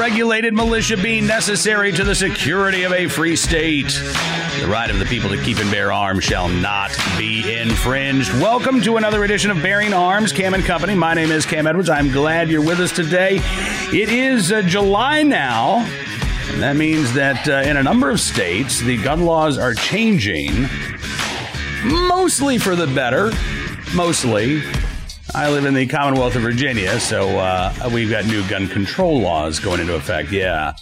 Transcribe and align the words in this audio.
unregulated 0.00 0.54
militia 0.54 0.96
being 0.96 1.26
necessary 1.26 1.92
to 1.92 2.02
the 2.02 2.14
security 2.14 2.84
of 2.84 2.92
a 2.94 3.06
free 3.06 3.36
state. 3.36 3.88
The 4.58 4.66
right 4.66 4.88
of 4.88 4.98
the 4.98 5.04
people 5.04 5.28
to 5.28 5.36
keep 5.42 5.58
and 5.58 5.70
bear 5.70 5.92
arms 5.92 6.24
shall 6.24 6.48
not 6.48 6.90
be 7.18 7.54
infringed. 7.54 8.32
Welcome 8.40 8.80
to 8.80 8.96
another 8.96 9.24
edition 9.24 9.50
of 9.50 9.60
Bearing 9.60 9.92
Arms, 9.92 10.32
Cam 10.32 10.54
and 10.54 10.64
Company. 10.64 10.94
My 10.94 11.12
name 11.12 11.30
is 11.30 11.44
Cam 11.44 11.66
Edwards. 11.66 11.90
I'm 11.90 12.10
glad 12.10 12.48
you're 12.48 12.64
with 12.64 12.80
us 12.80 12.92
today. 12.92 13.40
It 13.92 14.08
is 14.08 14.50
uh, 14.50 14.62
July 14.62 15.22
now. 15.22 15.80
And 16.48 16.62
that 16.62 16.76
means 16.76 17.12
that 17.12 17.46
uh, 17.46 17.68
in 17.68 17.76
a 17.76 17.82
number 17.82 18.08
of 18.08 18.20
states, 18.20 18.80
the 18.80 18.96
gun 19.02 19.26
laws 19.26 19.58
are 19.58 19.74
changing, 19.74 20.66
mostly 21.84 22.56
for 22.56 22.74
the 22.74 22.86
better. 22.86 23.32
Mostly. 23.94 24.62
I 25.34 25.48
live 25.50 25.64
in 25.64 25.74
the 25.74 25.86
Commonwealth 25.86 26.34
of 26.34 26.42
Virginia, 26.42 26.98
so 26.98 27.38
uh, 27.38 27.90
we've 27.92 28.10
got 28.10 28.26
new 28.26 28.46
gun 28.48 28.66
control 28.66 29.20
laws 29.20 29.60
going 29.60 29.80
into 29.80 29.94
effect. 29.94 30.32
Yeah. 30.32 30.74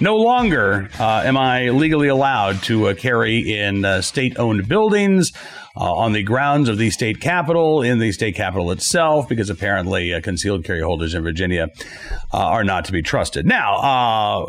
No 0.00 0.16
longer 0.16 0.88
uh, 0.98 1.22
am 1.24 1.36
I 1.36 1.68
legally 1.68 2.08
allowed 2.08 2.62
to 2.64 2.88
uh, 2.88 2.94
carry 2.94 3.52
in 3.52 3.84
uh, 3.84 4.00
state 4.00 4.38
owned 4.38 4.68
buildings 4.68 5.32
uh, 5.76 5.92
on 5.92 6.12
the 6.12 6.22
grounds 6.22 6.68
of 6.68 6.78
the 6.78 6.90
state 6.90 7.20
capitol, 7.20 7.82
in 7.82 7.98
the 7.98 8.10
state 8.12 8.34
capitol 8.34 8.70
itself, 8.70 9.28
because 9.28 9.50
apparently 9.50 10.14
uh, 10.14 10.20
concealed 10.20 10.64
carry 10.64 10.80
holders 10.80 11.14
in 11.14 11.22
Virginia 11.22 11.68
are 12.32 12.64
not 12.64 12.86
to 12.86 12.92
be 12.92 13.02
trusted. 13.02 13.44
Now, 13.44 14.46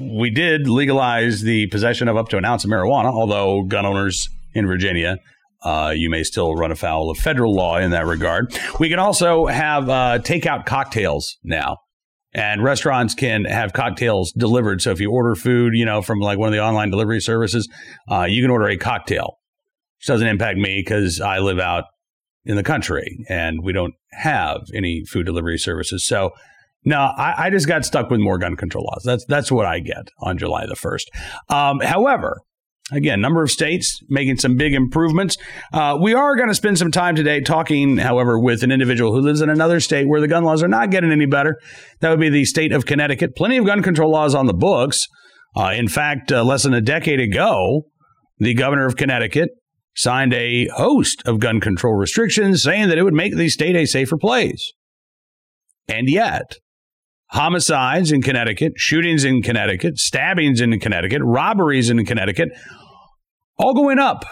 we 0.00 0.30
did 0.30 0.68
legalize 0.68 1.42
the 1.42 1.66
possession 1.66 2.08
of 2.08 2.16
up 2.16 2.28
to 2.30 2.38
an 2.38 2.44
ounce 2.44 2.64
of 2.64 2.70
marijuana, 2.70 3.12
although 3.12 3.62
gun 3.62 3.84
owners 3.84 4.28
in 4.54 4.66
Virginia 4.66 5.18
uh, 5.62 5.92
you 5.94 6.10
may 6.10 6.22
still 6.22 6.54
run 6.54 6.70
afoul 6.70 7.10
of 7.10 7.18
federal 7.18 7.54
law 7.54 7.78
in 7.78 7.90
that 7.90 8.06
regard. 8.06 8.56
We 8.78 8.88
can 8.88 8.98
also 8.98 9.46
have 9.46 9.88
uh, 9.88 10.18
takeout 10.20 10.66
cocktails 10.66 11.36
now. 11.42 11.78
And 12.34 12.62
restaurants 12.62 13.14
can 13.14 13.46
have 13.46 13.72
cocktails 13.72 14.32
delivered. 14.32 14.82
So 14.82 14.90
if 14.90 15.00
you 15.00 15.10
order 15.10 15.34
food, 15.34 15.72
you 15.74 15.86
know, 15.86 16.02
from 16.02 16.20
like 16.20 16.38
one 16.38 16.48
of 16.48 16.52
the 16.52 16.62
online 16.62 16.90
delivery 16.90 17.20
services, 17.20 17.68
uh, 18.10 18.26
you 18.28 18.42
can 18.42 18.50
order 18.50 18.68
a 18.68 18.76
cocktail, 18.76 19.38
which 19.98 20.06
doesn't 20.06 20.26
impact 20.26 20.58
me 20.58 20.82
because 20.84 21.20
I 21.20 21.38
live 21.38 21.58
out 21.58 21.84
in 22.44 22.56
the 22.56 22.62
country 22.62 23.24
and 23.28 23.62
we 23.62 23.72
don't 23.72 23.94
have 24.12 24.58
any 24.74 25.04
food 25.04 25.24
delivery 25.24 25.58
services. 25.58 26.06
So 26.06 26.30
no, 26.84 26.98
I, 26.98 27.46
I 27.46 27.50
just 27.50 27.66
got 27.66 27.84
stuck 27.84 28.10
with 28.10 28.20
more 28.20 28.38
gun 28.38 28.56
control 28.56 28.84
laws. 28.84 29.02
That's 29.04 29.24
that's 29.26 29.50
what 29.50 29.66
I 29.66 29.80
get 29.80 30.10
on 30.20 30.38
July 30.38 30.66
the 30.66 30.76
first. 30.76 31.10
Um, 31.48 31.80
however, 31.80 32.40
Again, 32.90 33.20
number 33.20 33.42
of 33.42 33.50
states 33.50 34.00
making 34.08 34.38
some 34.38 34.56
big 34.56 34.72
improvements. 34.72 35.36
Uh, 35.72 35.98
we 36.00 36.14
are 36.14 36.36
going 36.36 36.48
to 36.48 36.54
spend 36.54 36.78
some 36.78 36.90
time 36.90 37.16
today 37.16 37.40
talking, 37.40 37.98
however, 37.98 38.38
with 38.40 38.62
an 38.62 38.70
individual 38.70 39.12
who 39.12 39.20
lives 39.20 39.42
in 39.42 39.50
another 39.50 39.78
state 39.78 40.08
where 40.08 40.22
the 40.22 40.28
gun 40.28 40.42
laws 40.42 40.62
are 40.62 40.68
not 40.68 40.90
getting 40.90 41.12
any 41.12 41.26
better. 41.26 41.60
That 42.00 42.08
would 42.10 42.20
be 42.20 42.30
the 42.30 42.46
state 42.46 42.72
of 42.72 42.86
Connecticut. 42.86 43.36
Plenty 43.36 43.58
of 43.58 43.66
gun 43.66 43.82
control 43.82 44.10
laws 44.10 44.34
on 44.34 44.46
the 44.46 44.54
books. 44.54 45.06
Uh, 45.54 45.72
in 45.76 45.88
fact, 45.88 46.32
uh, 46.32 46.42
less 46.42 46.62
than 46.62 46.72
a 46.72 46.80
decade 46.80 47.20
ago, 47.20 47.82
the 48.38 48.54
governor 48.54 48.86
of 48.86 48.96
Connecticut 48.96 49.50
signed 49.94 50.32
a 50.32 50.68
host 50.68 51.22
of 51.26 51.40
gun 51.40 51.60
control 51.60 51.94
restrictions 51.94 52.62
saying 52.62 52.88
that 52.88 52.96
it 52.96 53.02
would 53.02 53.14
make 53.14 53.36
the 53.36 53.48
state 53.50 53.76
a 53.76 53.84
safer 53.84 54.16
place. 54.16 54.72
And 55.88 56.08
yet, 56.08 56.58
homicides 57.30 58.12
in 58.12 58.22
Connecticut, 58.22 58.74
shootings 58.76 59.24
in 59.24 59.42
Connecticut, 59.42 59.98
stabbings 59.98 60.60
in 60.60 60.78
Connecticut, 60.78 61.20
robberies 61.24 61.90
in 61.90 62.04
Connecticut, 62.04 62.50
all 63.58 63.74
going 63.74 63.98
up. 63.98 64.24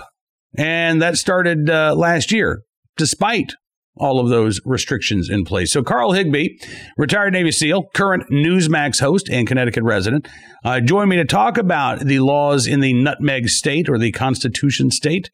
And 0.57 1.03
that 1.03 1.17
started 1.17 1.69
uh, 1.69 1.95
last 1.95 2.33
year, 2.33 2.63
despite 2.97 3.53
all 3.99 4.21
of 4.21 4.29
those 4.29 4.61
restrictions 4.65 5.29
in 5.29 5.45
place. 5.45 5.73
So, 5.73 5.83
Carl 5.83 6.13
Higbie, 6.13 6.59
retired 6.97 7.33
Navy 7.33 7.51
SEAL, 7.51 7.85
current 7.95 8.25
Newsmax 8.31 9.01
host 9.01 9.29
and 9.31 9.47
Connecticut 9.47 9.85
resident, 9.85 10.29
uh, 10.65 10.81
joined 10.81 11.11
me 11.11 11.17
to 11.17 11.25
talk 11.25 11.59
about 11.59 12.01
the 12.01 12.21
laws 12.21 12.67
in 12.67 12.81
the 12.81 12.93
Nutmeg 12.93 13.49
State 13.49 13.89
or 13.89 13.99
the 13.99 14.13
Constitution 14.13 14.91
State 14.91 15.31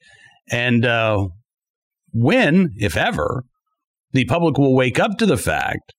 and 0.50 0.84
uh, 0.84 1.28
when, 2.12 2.74
if 2.76 2.96
ever, 2.96 3.44
the 4.12 4.24
public 4.24 4.58
will 4.58 4.74
wake 4.74 4.98
up 4.98 5.18
to 5.18 5.26
the 5.26 5.36
fact 5.36 5.94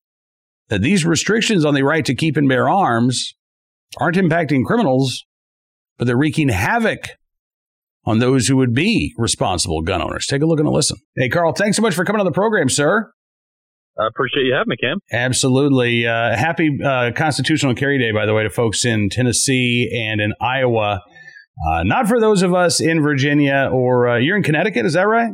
that 0.70 0.82
these 0.82 1.06
restrictions 1.06 1.66
on 1.66 1.74
the 1.74 1.84
right 1.84 2.06
to 2.06 2.16
keep 2.16 2.38
and 2.38 2.48
bear 2.48 2.70
arms 2.70 3.34
aren't 3.98 4.18
impacting 4.18 4.66
criminals, 4.66 5.24
but 5.98 6.06
they're 6.06 6.18
wreaking 6.18 6.50
havoc 6.50 7.10
on 8.06 8.20
those 8.20 8.48
who 8.48 8.58
would 8.58 8.74
be 8.74 9.14
responsible 9.18 9.82
gun 9.82 10.02
owners. 10.02 10.26
Take 10.26 10.42
a 10.42 10.46
look 10.46 10.60
and 10.60 10.68
a 10.68 10.72
listen. 10.72 10.98
Hey, 11.16 11.30
Carl, 11.30 11.54
thanks 11.54 11.78
so 11.78 11.82
much 11.82 11.96
for 11.96 12.04
coming 12.06 12.20
on 12.20 12.26
the 12.26 12.32
program, 12.32 12.70
sir. 12.70 13.12
I 14.00 14.08
appreciate 14.08 14.46
you 14.46 14.54
having 14.54 14.70
me, 14.70 14.76
Cam. 14.82 14.98
Absolutely. 15.12 16.08
Uh, 16.08 16.36
happy 16.36 16.80
uh, 16.84 17.12
Constitutional 17.16 17.76
Carry 17.76 18.00
Day, 18.00 18.12
by 18.12 18.26
the 18.26 18.34
way, 18.34 18.44
to 18.44 18.50
folks 18.50 18.86
in 18.86 19.10
Tennessee 19.10 19.90
and 20.10 20.20
in 20.20 20.34
Iowa. 20.42 21.02
Uh, 21.70 21.84
not 21.84 22.08
for 22.08 22.20
those 22.20 22.42
of 22.42 22.56
us 22.56 22.82
in 22.82 23.02
Virginia 23.02 23.70
or 23.72 24.10
uh, 24.10 24.18
you're 24.18 24.36
in 24.36 24.42
Connecticut, 24.42 24.86
is 24.88 24.94
that 24.94 25.04
right? 25.08 25.32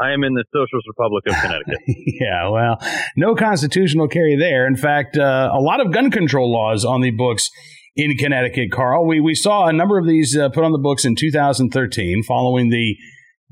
I 0.00 0.12
am 0.12 0.24
in 0.24 0.32
the 0.32 0.44
Socialist 0.54 0.88
Republic 0.88 1.24
of 1.26 1.34
Connecticut. 1.42 1.78
yeah, 1.86 2.48
well, 2.48 2.78
no 3.18 3.34
constitutional 3.34 4.08
carry 4.08 4.36
there. 4.36 4.66
In 4.66 4.76
fact, 4.76 5.18
uh, 5.18 5.50
a 5.52 5.60
lot 5.60 5.84
of 5.84 5.92
gun 5.92 6.10
control 6.10 6.50
laws 6.50 6.86
on 6.86 7.02
the 7.02 7.10
books 7.10 7.50
in 7.96 8.16
Connecticut, 8.16 8.70
Carl. 8.72 9.06
We, 9.06 9.20
we 9.20 9.34
saw 9.34 9.66
a 9.66 9.72
number 9.72 9.98
of 9.98 10.06
these 10.06 10.36
uh, 10.36 10.48
put 10.50 10.64
on 10.64 10.72
the 10.72 10.78
books 10.78 11.04
in 11.04 11.16
2013 11.16 12.22
following 12.22 12.70
the 12.70 12.96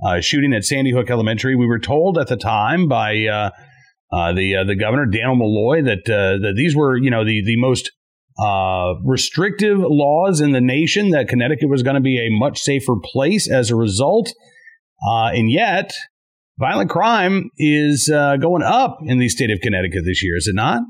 uh, 0.07 0.21
shooting 0.21 0.53
at 0.53 0.65
Sandy 0.65 0.93
Hook 0.93 1.11
Elementary. 1.11 1.57
We 1.57 1.67
were 1.67 1.81
told 1.81 2.19
at 2.19 2.29
the 2.29 2.37
time 2.37 2.89
by 2.89 3.27
uh, 3.27 3.51
uh, 4.13 4.33
the 4.33 4.57
uh, 4.57 4.65
the 4.65 4.77
governor, 4.77 5.07
Dannel 5.07 5.37
Malloy, 5.37 5.83
that, 5.83 6.05
that 6.07 6.55
these 6.57 6.77
were, 6.77 6.97
you 6.97 7.11
know, 7.11 7.25
the, 7.25 7.43
the 7.45 7.57
most 7.57 7.91
restrictive 9.05 9.79
laws 9.81 10.41
in 10.41 10.53
the 10.53 10.61
nation, 10.61 11.11
that 11.11 11.29
Connecticut 11.29 11.69
was 11.69 11.83
going 11.83 11.97
to 11.97 12.01
be 12.01 12.19
a 12.19 12.29
much 12.31 12.61
safer 12.61 12.95
place 13.03 13.51
as 13.51 13.71
a 13.71 13.77
result. 13.77 14.33
and 15.03 15.51
yet, 15.51 15.93
violent 16.59 16.91
crime 16.91 17.51
is 17.57 18.11
uh, 18.13 18.37
going 18.37 18.63
up 18.63 18.99
in 19.03 19.19
the 19.19 19.29
state 19.29 19.51
of 19.51 19.61
Connecticut 19.61 20.03
this 20.05 20.23
year, 20.23 20.37
is 20.37 20.47
it 20.47 20.55
not? 20.55 20.83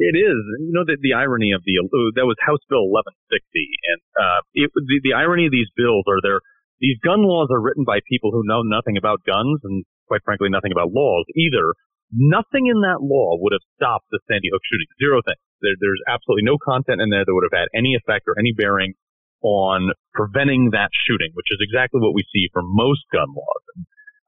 It 0.00 0.16
is. 0.16 0.40
You 0.64 0.72
know, 0.72 0.88
the, 0.88 0.96
the 0.96 1.12
irony 1.12 1.52
of 1.52 1.60
the 1.68 1.76
that 2.16 2.24
was 2.24 2.40
House 2.40 2.64
Bill 2.72 2.88
1160, 2.88 3.36
and 3.92 4.00
uh, 4.16 4.40
it, 4.56 4.72
the, 4.72 4.98
the 5.04 5.12
irony 5.12 5.44
of 5.44 5.52
these 5.52 5.68
bills 5.76 6.08
are 6.08 6.24
there. 6.24 6.40
These 6.80 6.96
gun 7.04 7.20
laws 7.20 7.52
are 7.52 7.60
written 7.60 7.84
by 7.84 8.00
people 8.08 8.32
who 8.32 8.48
know 8.48 8.64
nothing 8.64 8.96
about 8.96 9.20
guns 9.28 9.60
and, 9.68 9.84
quite 10.08 10.24
frankly, 10.24 10.48
nothing 10.48 10.72
about 10.72 10.96
laws 10.96 11.28
either. 11.36 11.76
Nothing 12.08 12.72
in 12.72 12.80
that 12.80 13.04
law 13.04 13.36
would 13.36 13.52
have 13.52 13.62
stopped 13.76 14.08
the 14.08 14.18
Sandy 14.24 14.48
Hook 14.48 14.64
shooting. 14.64 14.88
Zero 14.96 15.20
things. 15.20 15.44
There, 15.60 15.76
there's 15.76 16.02
absolutely 16.08 16.48
no 16.48 16.56
content 16.56 17.04
in 17.04 17.12
there 17.12 17.28
that 17.28 17.34
would 17.36 17.44
have 17.44 17.54
had 17.54 17.68
any 17.76 17.92
effect 17.92 18.24
or 18.24 18.40
any 18.40 18.56
bearing 18.56 18.96
on 19.44 19.92
preventing 20.16 20.72
that 20.72 20.88
shooting, 21.04 21.36
which 21.36 21.52
is 21.52 21.60
exactly 21.60 22.00
what 22.00 22.16
we 22.16 22.24
see 22.32 22.48
for 22.52 22.64
most 22.64 23.04
gun 23.12 23.28
laws. 23.28 23.64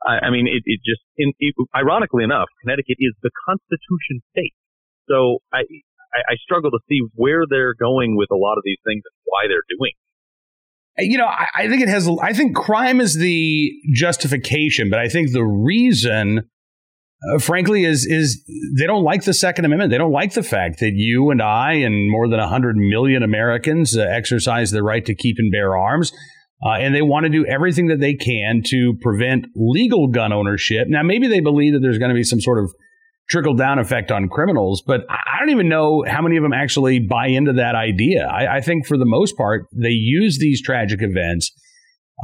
I, 0.05 0.29
I 0.29 0.31
mean, 0.31 0.45
it, 0.45 0.61
it 0.69 0.81
just, 0.85 1.03
in, 1.17 1.33
it, 1.41 1.57
ironically 1.73 2.25
enough, 2.25 2.53
Connecticut 2.61 3.01
is 3.01 3.17
the 3.25 3.33
Constitution 3.49 4.21
state. 4.37 4.53
So 5.09 5.39
I, 5.53 5.59
I, 6.15 6.33
I 6.33 6.35
struggle 6.43 6.71
to 6.71 6.79
see 6.89 7.01
where 7.15 7.45
they're 7.49 7.75
going 7.75 8.17
with 8.17 8.29
a 8.31 8.37
lot 8.37 8.57
of 8.57 8.63
these 8.65 8.79
things 8.87 9.03
and 9.05 9.15
why 9.25 9.49
they're 9.49 9.67
doing. 9.69 9.93
You 10.99 11.19
know, 11.19 11.27
I, 11.27 11.47
I 11.55 11.69
think 11.69 11.81
it 11.81 11.89
has. 11.89 12.09
I 12.23 12.35
think 12.35 12.55
crime 12.55 13.01
is 13.01 13.15
the 13.15 13.73
justification, 13.95 14.91
but 14.91 14.99
I 14.99 15.09
think 15.09 15.33
the 15.33 15.45
reason 15.45 16.51
uh, 17.31 17.39
frankly, 17.39 17.85
is 17.85 18.05
is 18.05 18.43
they 18.79 18.87
don't 18.87 19.05
like 19.05 19.25
the 19.25 19.35
Second 19.35 19.65
Amendment. 19.65 19.91
They 19.91 19.99
don't 19.99 20.13
like 20.13 20.35
the 20.35 20.43
fact 20.43 20.81
that 20.81 20.93
you 20.95 21.31
and 21.31 21.41
I 21.41 21.75
and 21.75 22.11
more 22.11 22.29
than 22.29 22.41
hundred 22.41 22.77
million 22.77 23.23
Americans 23.23 23.97
uh, 23.97 24.03
exercise 24.03 24.71
the 24.71 24.83
right 24.83 25.05
to 25.05 25.15
keep 25.15 25.37
and 25.39 25.53
bear 25.53 25.77
arms. 25.77 26.13
Uh, 26.65 26.79
and 26.79 26.95
they 26.95 27.03
want 27.03 27.25
to 27.25 27.31
do 27.31 27.45
everything 27.47 27.89
that 27.89 27.99
they 27.99 28.15
can 28.15 28.63
to 28.65 28.95
prevent 29.01 29.47
legal 29.57 30.07
gun 30.07 30.33
ownership. 30.33 30.87
Now, 30.89 31.03
maybe 31.03 31.27
they 31.27 31.41
believe 31.41 31.73
that 31.73 31.81
there's 31.81 31.99
going 31.99 32.11
to 32.11 32.15
be 32.15 32.23
some 32.23 32.41
sort 32.41 32.63
of 32.63 32.73
trickle 33.33 33.55
down 33.55 33.79
effect 33.79 34.13
on 34.13 34.29
criminals, 34.29 34.83
but 34.87 35.01
I 35.09 35.39
don't 35.41 35.51
even 35.51 35.69
know 35.69 36.05
how 36.07 36.21
many 36.21 36.37
of 36.37 36.43
them 36.43 36.53
actually 36.53 36.99
buy 37.01 37.29
into 37.29 37.55
that 37.55 37.75
idea. 37.75 38.27
I, 38.27 38.59
I 38.59 38.61
think 38.61 38.87
for 38.87 38.99
the 38.99 39.07
most 39.07 39.37
part, 39.39 39.67
they 39.73 39.89
use 39.89 40.39
these 40.39 40.61
tragic 40.61 41.01
events 41.01 41.51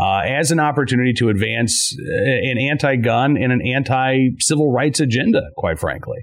uh, 0.00 0.20
as 0.20 0.50
an 0.50 0.60
opportunity 0.60 1.14
to 1.14 1.30
advance 1.30 1.96
uh, 1.98 2.50
an 2.50 2.58
anti 2.58 2.96
gun 2.96 3.38
and 3.38 3.50
an 3.50 3.62
anti 3.66 4.36
civil 4.38 4.70
rights 4.70 5.00
agenda, 5.00 5.40
quite 5.56 5.78
frankly. 5.78 6.18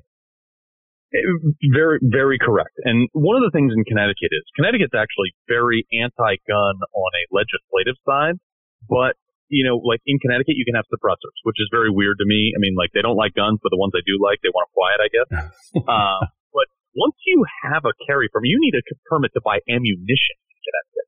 Very, 1.74 2.00
very 2.04 2.38
correct. 2.38 2.76
And 2.84 3.10
one 3.14 3.38
of 3.38 3.44
the 3.44 3.52
things 3.52 3.72
in 3.76 3.84
Connecticut 3.86 4.30
is 4.32 4.44
Connecticut's 4.56 4.94
actually 4.94 5.32
very 5.48 5.88
anti-gun 5.94 6.76
on 6.94 7.12
a 7.16 7.24
legislative 7.32 7.96
side, 8.06 8.36
but 8.90 9.16
you 9.50 9.64
know, 9.64 9.78
like 9.82 10.02
in 10.06 10.18
Connecticut, 10.20 10.58
you 10.58 10.66
can 10.66 10.76
have 10.76 10.90
suppressors, 10.90 11.38
which 11.44 11.58
is 11.62 11.70
very 11.70 11.90
weird 11.94 12.18
to 12.18 12.28
me. 12.28 12.54
I 12.56 12.60
mean, 12.60 12.74
like 12.74 12.92
they 12.94 13.02
don't 13.02 13.18
like 13.18 13.38
guns, 13.38 13.62
but 13.62 13.70
the 13.70 13.80
ones 13.80 13.94
they 13.94 14.06
do 14.06 14.18
like, 14.18 14.42
they 14.42 14.54
want 14.54 14.70
to 14.70 14.74
quiet, 14.74 15.00
I 15.02 15.10
guess. 15.14 15.30
uh, 15.86 16.22
but 16.54 16.68
once 16.98 17.18
you 17.30 17.46
have 17.64 17.86
a 17.86 17.94
carry 18.06 18.30
permit, 18.30 18.50
you 18.50 18.60
need 18.60 18.76
a 18.78 18.84
permit 19.10 19.34
to 19.38 19.42
buy 19.46 19.62
ammunition 19.70 20.38
in 20.50 20.58
Connecticut. 20.66 21.08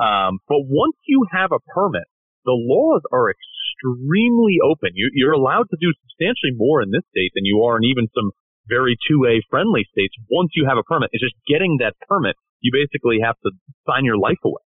Um, 0.00 0.32
but 0.48 0.64
once 0.68 0.96
you 1.08 1.24
have 1.32 1.52
a 1.52 1.60
permit, 1.72 2.08
the 2.44 2.56
laws 2.56 3.04
are 3.12 3.28
extremely 3.28 4.60
open. 4.64 4.92
You, 4.96 5.12
you're 5.12 5.36
allowed 5.36 5.68
to 5.72 5.78
do 5.80 5.92
substantially 6.04 6.56
more 6.56 6.80
in 6.80 6.92
this 6.92 7.04
state 7.12 7.32
than 7.36 7.44
you 7.44 7.64
are 7.64 7.76
in 7.76 7.84
even 7.84 8.08
some 8.12 8.32
very 8.70 8.96
2A 9.10 9.42
friendly 9.50 9.84
states, 9.90 10.14
once 10.30 10.54
you 10.54 10.64
have 10.68 10.78
a 10.78 10.86
permit, 10.86 11.10
it's 11.12 11.24
just 11.24 11.36
getting 11.48 11.82
that 11.82 11.98
permit. 12.06 12.36
You 12.60 12.70
basically 12.72 13.18
have 13.24 13.36
to 13.42 13.50
sign 13.84 14.04
your 14.04 14.16
life 14.16 14.40
away. 14.44 14.62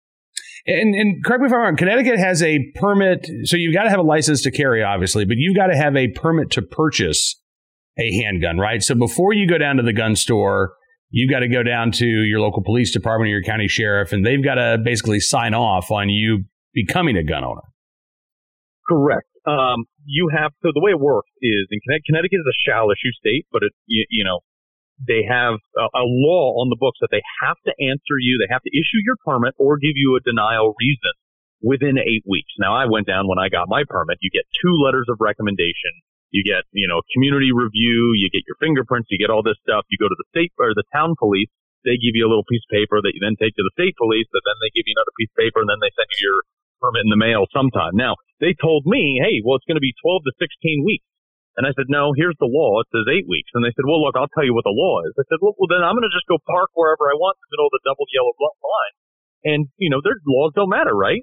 And, 0.66 0.96
and 0.96 1.24
correct 1.24 1.42
me 1.42 1.48
if 1.48 1.54
I'm 1.54 1.60
wrong, 1.60 1.76
Connecticut 1.76 2.18
has 2.18 2.42
a 2.42 2.60
permit. 2.76 3.28
So 3.44 3.58
you've 3.58 3.74
got 3.74 3.84
to 3.84 3.90
have 3.90 4.00
a 4.00 4.04
license 4.04 4.42
to 4.44 4.52
carry, 4.52 4.82
obviously, 4.82 5.26
but 5.26 5.36
you've 5.38 5.56
got 5.56 5.68
to 5.68 5.76
have 5.76 5.96
a 5.96 6.08
permit 6.10 6.52
to 6.52 6.62
purchase 6.62 7.40
a 7.98 8.12
handgun, 8.24 8.58
right? 8.58 8.82
So 8.82 8.96
before 8.96 9.34
you 9.34 9.48
go 9.48 9.58
down 9.58 9.76
to 9.78 9.84
the 9.84 9.94
gun 9.94 10.16
store, 10.16 10.74
you've 11.10 11.30
got 11.30 11.40
to 11.40 11.50
go 11.50 11.64
down 11.64 11.92
to 11.94 12.06
your 12.06 12.40
local 12.40 12.64
police 12.64 12.92
department 12.92 13.28
or 13.28 13.32
your 13.32 13.44
county 13.44 13.68
sheriff, 13.68 14.14
and 14.14 14.26
they've 14.26 14.44
got 14.44 14.56
to 14.56 14.78
basically 14.84 15.20
sign 15.20 15.54
off 15.54 15.92
on 15.92 16.10
you 16.10 16.46
becoming 16.74 17.18
a 17.18 17.24
gun 17.24 17.44
owner. 17.44 17.62
Correct. 18.88 19.28
Um, 19.46 19.86
you 20.06 20.30
have 20.36 20.52
so 20.64 20.72
the 20.74 20.82
way 20.82 20.92
it 20.92 21.00
works 21.00 21.30
is 21.42 21.68
in 21.70 21.80
Connecticut, 21.86 22.06
Connecticut 22.08 22.40
is 22.40 22.48
a 22.48 22.58
shall 22.64 22.88
issue 22.92 23.12
state, 23.20 23.46
but 23.52 23.64
it 23.64 23.74
you, 23.86 24.06
you 24.10 24.24
know 24.24 24.40
they 25.02 25.26
have 25.26 25.58
a, 25.78 25.86
a, 25.98 26.06
law 26.06 26.62
on 26.62 26.70
the 26.70 26.80
books 26.80 27.02
that 27.02 27.10
they 27.10 27.22
have 27.42 27.58
to 27.66 27.74
answer 27.82 28.18
you, 28.22 28.38
they 28.38 28.52
have 28.52 28.64
to 28.64 28.74
issue 28.74 29.02
your 29.02 29.18
permit 29.26 29.58
or 29.58 29.82
give 29.82 29.98
you 29.98 30.16
a 30.16 30.22
denial 30.22 30.78
reason 30.78 31.14
within 31.64 31.98
eight 31.98 32.24
weeks. 32.28 32.54
Now 32.60 32.76
I 32.76 32.86
went 32.86 33.08
down 33.08 33.26
when 33.26 33.40
I 33.40 33.50
got 33.50 33.72
my 33.72 33.84
permit. 33.88 34.22
You 34.22 34.30
get 34.30 34.46
two 34.62 34.76
letters 34.84 35.08
of 35.10 35.18
recommendation. 35.20 35.94
You 36.34 36.42
get, 36.42 36.66
you 36.74 36.90
know, 36.90 37.02
community 37.14 37.54
review, 37.54 38.14
you 38.18 38.30
get 38.34 38.46
your 38.50 38.58
fingerprints, 38.58 39.10
you 39.14 39.22
get 39.22 39.30
all 39.30 39.46
this 39.46 39.58
stuff. 39.62 39.86
You 39.90 40.02
go 40.02 40.10
to 40.10 40.18
the 40.18 40.30
state 40.34 40.54
or 40.58 40.74
the 40.74 40.86
town 40.90 41.14
police. 41.18 41.50
They 41.86 42.00
give 42.00 42.16
you 42.16 42.26
a 42.26 42.32
little 42.32 42.48
piece 42.48 42.64
of 42.64 42.74
paper 42.74 43.04
that 43.04 43.14
you 43.14 43.22
then 43.22 43.38
take 43.38 43.54
to 43.60 43.66
the 43.66 43.76
state 43.76 43.94
police, 44.00 44.26
but 44.32 44.42
then 44.48 44.58
they 44.64 44.72
give 44.74 44.88
you 44.88 44.96
another 44.98 45.14
piece 45.20 45.30
of 45.30 45.40
paper 45.40 45.62
and 45.62 45.70
then 45.70 45.84
they 45.84 45.94
send 45.94 46.10
you 46.16 46.32
your 46.32 46.40
permit 46.80 47.06
in 47.06 47.12
the 47.12 47.20
mail 47.20 47.46
sometime. 47.52 47.96
Now, 47.96 48.16
they 48.40 48.56
told 48.56 48.88
me, 48.88 49.20
hey, 49.24 49.44
well, 49.44 49.60
it's 49.60 49.68
going 49.68 49.80
to 49.80 49.84
be 49.84 49.96
12 50.04 50.28
to 50.28 50.34
16 50.36 50.84
weeks. 50.84 51.08
And 51.56 51.70
I 51.70 51.72
said, 51.78 51.86
no, 51.86 52.18
here's 52.18 52.38
the 52.42 52.50
law. 52.50 52.82
It 52.82 52.90
says 52.90 53.06
eight 53.14 53.30
weeks. 53.30 53.54
And 53.54 53.62
they 53.62 53.74
said, 53.78 53.86
well, 53.86 54.02
look, 54.02 54.18
I'll 54.18 54.32
tell 54.34 54.46
you 54.46 54.58
what 54.58 54.66
the 54.66 54.74
law 54.74 55.06
is. 55.06 55.14
I 55.18 55.26
said, 55.30 55.38
well, 55.38 55.54
well 55.54 55.70
then 55.70 55.86
I'm 55.86 55.94
going 55.94 56.08
to 56.08 56.16
just 56.16 56.26
go 56.26 56.42
park 56.50 56.74
wherever 56.74 57.06
I 57.06 57.16
want 57.16 57.38
in 57.38 57.42
the 57.46 57.52
middle 57.54 57.70
of 57.70 57.76
the 57.78 57.86
double 57.86 58.10
yellow 58.10 58.34
line. 58.34 58.96
And, 59.44 59.62
you 59.78 59.94
know, 59.94 60.02
their 60.02 60.18
laws 60.26 60.58
don't 60.58 60.74
matter, 60.74 60.96
right? 60.96 61.22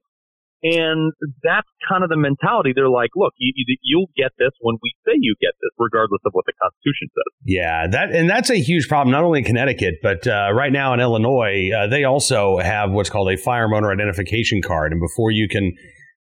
And 0.63 1.13
that's 1.43 1.67
kind 1.89 2.05
of 2.05 2.11
the 2.11 2.19
mentality. 2.19 2.73
They're 2.75 2.91
like, 2.91 3.11
look, 3.17 3.33
you, 3.39 3.53
you'll 3.83 4.11
get 4.17 4.31
this 4.39 4.51
when 4.61 4.77
we 4.83 4.93
say 5.07 5.13
you 5.17 5.35
get 5.41 5.53
this, 5.61 5.71
regardless 5.79 6.21
of 6.27 6.33
what 6.33 6.45
the 6.45 6.53
Constitution 6.61 7.09
says. 7.09 7.31
Yeah, 7.45 7.87
that 7.89 8.15
and 8.15 8.29
that's 8.29 8.51
a 8.51 8.61
huge 8.61 8.87
problem, 8.87 9.11
not 9.11 9.25
only 9.25 9.39
in 9.39 9.47
Connecticut, 9.47 9.95
but 10.03 10.27
uh, 10.27 10.53
right 10.53 10.71
now 10.71 10.93
in 10.93 11.01
Illinois, 11.01 11.71
uh, 11.75 11.87
they 11.87 12.05
also 12.05 12.59
have 12.59 12.91
what's 12.91 13.09
called 13.09 13.33
a 13.33 13.39
firearm 13.39 13.73
owner 13.73 13.91
identification 13.91 14.61
card. 14.61 14.93
And 14.93 15.01
before 15.01 15.31
you 15.31 15.49
can 15.49 15.73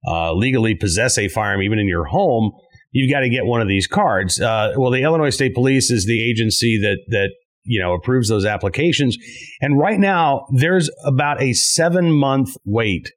uh, 0.08 0.34
legally 0.34 0.76
possess 0.76 1.18
a 1.18 1.28
firearm, 1.30 1.64
even 1.64 1.80
in 1.80 1.88
your 1.88 2.06
home, 2.06 2.52
you've 2.92 3.12
got 3.12 3.22
to 3.22 3.30
get 3.30 3.46
one 3.46 3.62
of 3.62 3.68
these 3.68 3.88
cards. 3.88 4.40
Uh, 4.40 4.74
well, 4.78 4.92
the 4.92 5.04
Illinois 5.04 5.30
State 5.30 5.54
Police 5.54 5.92
is 5.92 6.06
the 6.06 6.24
agency 6.30 6.80
that 6.82 6.98
that 7.10 7.30
you 7.64 7.82
know 7.82 7.94
approves 7.94 8.30
those 8.30 8.46
applications, 8.46 9.18
and 9.62 9.78
right 9.78 10.00
now 10.00 10.46
there's 10.54 10.90
about 11.06 11.42
a 11.42 11.54
seven 11.54 12.12
month 12.12 12.56
wait 12.66 13.12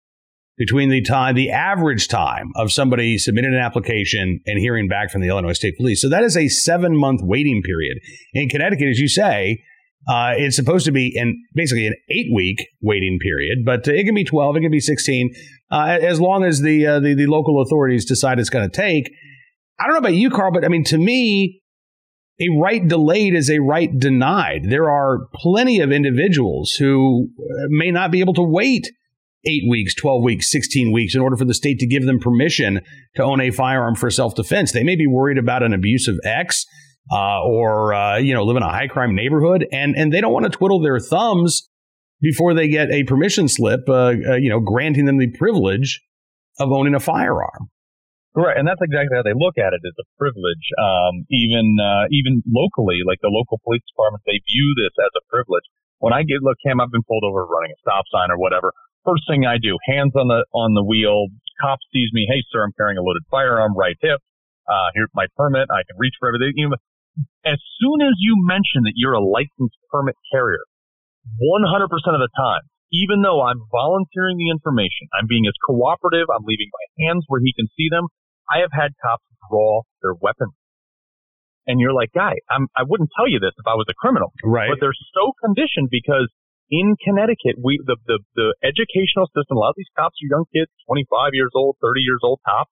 between 0.61 0.91
the 0.91 1.01
time, 1.01 1.35
the 1.35 1.51
average 1.51 2.07
time 2.07 2.53
of 2.55 2.71
somebody 2.71 3.17
submitting 3.17 3.55
an 3.55 3.61
application 3.61 4.41
and 4.45 4.59
hearing 4.59 4.89
back 4.89 5.11
from 5.11 5.23
the 5.23 5.29
Illinois 5.29 5.55
State 5.55 5.75
Police. 5.79 6.03
So 6.03 6.11
that 6.11 6.23
is 6.23 6.37
a 6.37 6.49
seven 6.49 6.95
month 6.95 7.23
waiting 7.23 7.63
period. 7.63 7.97
In 8.35 8.51
Connecticut, 8.51 8.89
as 8.89 8.99
you 8.99 9.09
say, 9.09 9.63
uh, 10.07 10.33
it's 10.37 10.57
supposed 10.57 10.85
to 10.85 10.93
be 10.93 11.13
in 11.15 11.43
basically 11.55 11.87
an 11.87 11.95
eight 12.11 12.27
week 12.35 12.59
waiting 12.83 13.19
period, 13.23 13.61
but 13.65 13.89
it 13.89 14.05
can 14.05 14.15
be 14.15 14.23
12, 14.25 14.57
it 14.57 14.61
can 14.61 14.71
be 14.71 14.81
16, 14.81 15.31
uh, 15.71 15.99
as 16.03 16.21
long 16.21 16.45
as 16.45 16.61
the, 16.61 16.87
uh, 16.87 17.01
the, 17.01 17.15
the 17.15 17.27
local 17.27 17.63
authorities 17.63 18.05
decide 18.05 18.39
it's 18.39 18.51
going 18.51 18.69
to 18.69 18.77
take. 18.77 19.11
I 19.81 19.85
don't 19.85 19.95
know 19.95 19.99
about 19.99 20.15
you, 20.15 20.31
Carl, 20.31 20.53
but 20.53 20.65
I 20.65 20.69
mean, 20.69 20.85
to 20.85 20.99
me, 20.99 21.63
a 22.41 22.49
right 22.61 22.87
delayed 22.87 23.35
is 23.35 23.51
a 23.51 23.61
right 23.61 23.91
denied. 23.99 24.65
There 24.69 24.91
are 24.91 25.27
plenty 25.35 25.81
of 25.81 25.91
individuals 25.91 26.73
who 26.73 27.29
uh, 27.39 27.67
may 27.69 27.91
not 27.91 28.11
be 28.11 28.21
able 28.21 28.35
to 28.35 28.43
wait 28.43 28.91
eight 29.47 29.63
weeks, 29.69 29.95
12 29.95 30.23
weeks, 30.23 30.51
16 30.51 30.93
weeks 30.93 31.15
in 31.15 31.21
order 31.21 31.37
for 31.37 31.45
the 31.45 31.55
state 31.55 31.79
to 31.79 31.87
give 31.87 32.05
them 32.05 32.19
permission 32.19 32.81
to 33.17 33.23
own 33.23 33.41
a 33.41 33.51
firearm 33.51 33.95
for 33.95 34.11
self 34.11 34.35
defense. 34.35 34.73
They 34.73 34.85
may 34.85 34.97
be 34.97 35.07
worried 35.07 35.39
about 35.39 35.63
an 35.63 35.73
abusive 35.73 36.17
ex 36.25 36.67
uh, 37.11 37.43
or, 37.43 37.95
uh, 37.95 38.19
you 38.19 38.35
know, 38.35 38.45
live 38.45 38.57
in 38.57 38.63
a 38.63 38.71
high 38.71 38.89
crime 38.89 39.15
neighborhood 39.15 39.67
and, 39.73 39.95
and 39.97 40.13
they 40.13 40.21
don't 40.21 40.33
want 40.33 40.45
to 40.45 40.51
twiddle 40.51 40.81
their 40.81 41.01
thumbs 41.01 41.69
before 42.21 42.53
they 42.55 42.69
get 42.69 42.91
a 42.91 43.05
permission 43.05 43.49
slip, 43.49 43.81
uh, 43.89 43.93
uh, 43.93 44.37
you 44.37 44.51
know, 44.51 44.61
granting 44.61 45.07
them 45.07 45.19
the 45.19 45.31
privilege 45.39 46.03
of 46.59 46.71
owning 46.71 46.95
a 46.95 47.01
firearm. 47.01 47.71
Right, 48.31 48.55
and 48.55 48.63
that's 48.63 48.79
exactly 48.79 49.19
how 49.19 49.27
they 49.27 49.35
look 49.35 49.59
at 49.59 49.75
it 49.75 49.83
as 49.83 49.97
a 49.99 50.07
privilege. 50.15 50.67
Um, 50.79 51.27
even 51.35 51.75
uh, 51.83 52.07
even 52.15 52.47
locally, 52.47 53.03
like 53.03 53.19
the 53.19 53.33
local 53.33 53.59
police 53.67 53.83
department, 53.91 54.23
they 54.23 54.39
view 54.47 54.69
this 54.79 54.95
as 55.03 55.11
a 55.19 55.23
privilege. 55.27 55.67
When 55.99 56.15
I 56.15 56.23
get 56.23 56.39
look, 56.39 56.55
Cam, 56.63 56.79
I've 56.79 56.95
been 56.95 57.03
pulled 57.03 57.27
over 57.27 57.43
running 57.43 57.75
a 57.75 57.79
stop 57.83 58.07
sign 58.15 58.31
or 58.31 58.39
whatever. 58.39 58.71
First 59.03 59.27
thing 59.27 59.51
I 59.51 59.59
do, 59.59 59.75
hands 59.83 60.15
on 60.15 60.31
the 60.31 60.47
on 60.55 60.79
the 60.79 60.87
wheel. 60.87 61.27
Cop 61.59 61.83
sees 61.91 62.15
me. 62.15 62.31
Hey, 62.31 62.47
sir, 62.55 62.63
I'm 62.63 62.71
carrying 62.79 62.97
a 62.97 63.03
loaded 63.03 63.27
firearm, 63.35 63.75
right 63.75 63.99
hip. 63.99 64.23
Uh, 64.63 64.89
here's 64.95 65.11
my 65.11 65.27
permit. 65.35 65.67
I 65.67 65.83
can 65.91 65.99
reach 65.99 66.15
for 66.23 66.31
everything. 66.31 66.55
You 66.55 66.71
know, 66.71 66.79
as 67.43 67.59
soon 67.83 67.99
as 67.99 68.15
you 68.23 68.39
mention 68.47 68.87
that 68.87 68.95
you're 68.95 69.19
a 69.19 69.25
licensed 69.25 69.77
permit 69.91 70.15
carrier, 70.31 70.63
100% 71.43 71.91
of 71.91 72.23
the 72.23 72.33
time, 72.39 72.63
even 72.93 73.23
though 73.23 73.43
I'm 73.43 73.59
volunteering 73.71 74.39
the 74.39 74.51
information, 74.51 75.11
I'm 75.15 75.27
being 75.27 75.47
as 75.47 75.55
cooperative. 75.67 76.27
I'm 76.31 76.47
leaving 76.47 76.71
my 76.71 76.87
hands 77.07 77.25
where 77.29 77.41
he 77.43 77.55
can 77.55 77.67
see 77.75 77.91
them. 77.91 78.07
I 78.51 78.61
have 78.61 78.75
had 78.75 78.93
cops 78.99 79.25
draw 79.49 79.83
their 80.03 80.15
weapons. 80.15 80.55
And 81.67 81.79
you're 81.79 81.95
like, 81.95 82.11
guy, 82.11 82.35
I'm, 82.51 82.67
I 82.75 82.83
wouldn't 82.83 83.11
tell 83.15 83.29
you 83.29 83.39
this 83.39 83.55
if 83.55 83.67
I 83.67 83.79
was 83.79 83.87
a 83.87 83.95
criminal. 83.95 84.33
Right. 84.43 84.67
But 84.67 84.83
they're 84.83 84.97
so 85.15 85.33
conditioned 85.39 85.87
because 85.91 86.27
in 86.71 86.95
Connecticut, 87.03 87.59
we 87.59 87.83
the, 87.83 87.99
the 88.07 88.23
the 88.39 88.55
educational 88.63 89.27
system. 89.35 89.59
A 89.59 89.61
lot 89.61 89.75
of 89.75 89.79
these 89.79 89.91
cops 89.99 90.15
are 90.23 90.31
young 90.31 90.47
kids, 90.55 90.71
25 90.87 91.35
years 91.35 91.51
old, 91.55 91.77
30 91.83 92.01
years 92.01 92.23
old, 92.23 92.39
top, 92.47 92.71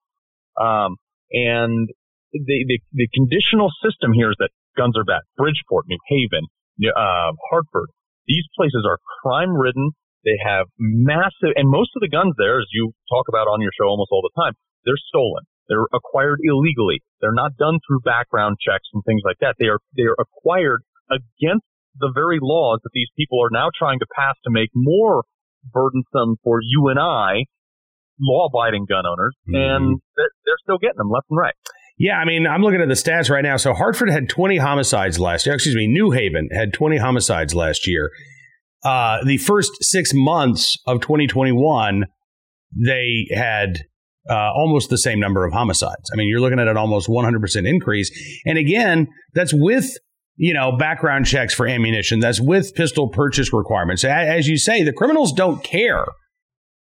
um, 0.55 0.95
and 1.35 1.91
the, 2.31 2.59
the 2.71 2.79
the 2.95 3.09
conditional 3.11 3.75
system 3.83 4.15
here 4.15 4.31
is 4.31 4.39
that 4.39 4.55
guns 4.79 4.95
are 4.95 5.03
bad. 5.03 5.27
Bridgeport, 5.35 5.91
New 5.91 5.99
Haven, 6.07 6.47
uh, 6.95 7.35
Hartford, 7.51 7.91
these 8.31 8.47
places 8.55 8.87
are 8.87 9.03
crime 9.23 9.51
ridden. 9.51 9.91
They 10.23 10.39
have 10.47 10.71
massive, 10.79 11.59
and 11.59 11.67
most 11.67 11.91
of 11.99 12.01
the 12.01 12.11
guns 12.11 12.39
there, 12.39 12.63
as 12.63 12.71
you 12.71 12.95
talk 13.11 13.27
about 13.27 13.51
on 13.51 13.61
your 13.61 13.75
show 13.75 13.91
almost 13.91 14.15
all 14.15 14.23
the 14.23 14.35
time, 14.39 14.55
they're 14.87 15.01
stolen. 15.11 15.43
They're 15.69 15.89
acquired 15.93 16.41
illegally. 16.43 17.03
They're 17.21 17.37
not 17.37 17.57
done 17.57 17.79
through 17.87 18.01
background 18.05 18.57
checks 18.61 18.89
and 18.93 19.03
things 19.05 19.23
like 19.25 19.37
that. 19.41 19.57
They 19.59 19.67
are 19.67 19.79
they 19.97 20.05
are 20.05 20.17
acquired 20.19 20.83
against 21.11 21.67
the 21.99 22.11
very 22.15 22.39
laws 22.41 22.81
that 22.85 22.91
these 22.95 23.09
people 23.17 23.39
are 23.43 23.51
now 23.53 23.69
trying 23.77 23.99
to 23.99 24.07
pass 24.15 24.35
to 24.45 24.51
make 24.51 24.71
more 24.75 25.25
burdensome 25.73 26.37
for 26.45 26.61
you 26.63 26.89
and 26.89 26.99
I, 26.99 27.45
law-abiding 28.21 28.87
gun 28.89 29.05
owners, 29.07 29.35
mm-hmm. 29.49 29.57
and 29.57 30.01
they're, 30.17 30.31
they're 30.47 30.63
still 30.63 30.79
getting 30.79 30.99
them 30.99 31.11
left 31.11 31.27
and 31.31 31.39
right. 31.39 31.55
Yeah, 31.99 32.17
I 32.19 32.25
mean, 32.25 32.47
I'm 32.47 32.63
looking 32.63 32.81
at 32.81 32.89
the 32.89 32.95
stats 32.95 33.29
right 33.29 33.43
now. 33.43 33.57
So 33.57 33.75
Hartford 33.75 34.11
had 34.11 34.29
20 34.29 34.59
homicides 34.59 35.19
last 35.19 35.47
year. 35.47 35.55
Excuse 35.57 35.75
me, 35.75 35.89
New 35.89 36.13
Haven 36.13 36.49
had 36.53 36.73
20 36.73 36.99
homicides 36.99 37.55
last 37.55 37.89
year. 37.89 38.11
Uh, 38.85 39.19
the 39.25 39.39
first 39.39 39.83
six 39.83 40.13
months 40.15 40.79
of 40.87 41.01
2021, 41.01 42.05
they 42.77 43.27
had 43.35 43.81
uh, 44.29 44.53
almost 44.55 44.91
the 44.91 44.99
same 44.99 45.21
number 45.21 45.45
of 45.45 45.53
homicides. 45.53 46.11
I 46.13 46.17
mean, 46.17 46.29
you're 46.29 46.41
looking 46.41 46.61
at 46.61 46.69
an 46.69 46.77
almost 46.77 47.09
100% 47.09 47.69
increase. 47.69 48.11
And 48.45 48.59
again, 48.59 49.09
that's 49.35 49.53
with 49.55 49.91
you 50.39 50.55
know, 50.55 50.77
background 50.77 51.27
checks 51.27 51.53
for 51.53 51.67
ammunition. 51.67 52.21
That's 52.21 52.41
with 52.41 52.73
pistol 52.75 53.09
purchase 53.09 53.53
requirements. 53.53 54.05
As 54.05 54.47
you 54.47 54.57
say, 54.57 54.85
the 54.85 54.93
criminals 54.93 55.33
don't 55.33 55.63
care 55.65 56.05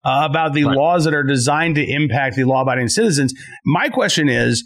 uh, 0.05 0.29
about 0.31 0.53
the 0.53 0.65
right. 0.65 0.77
laws 0.77 1.05
that 1.05 1.15
are 1.15 1.25
designed 1.25 1.75
to 1.77 1.85
impact 1.85 2.37
the 2.37 2.45
law 2.45 2.63
abiding 2.63 2.89
citizens. 2.89 3.33
My 3.65 3.89
question 3.89 4.29
is 4.29 4.63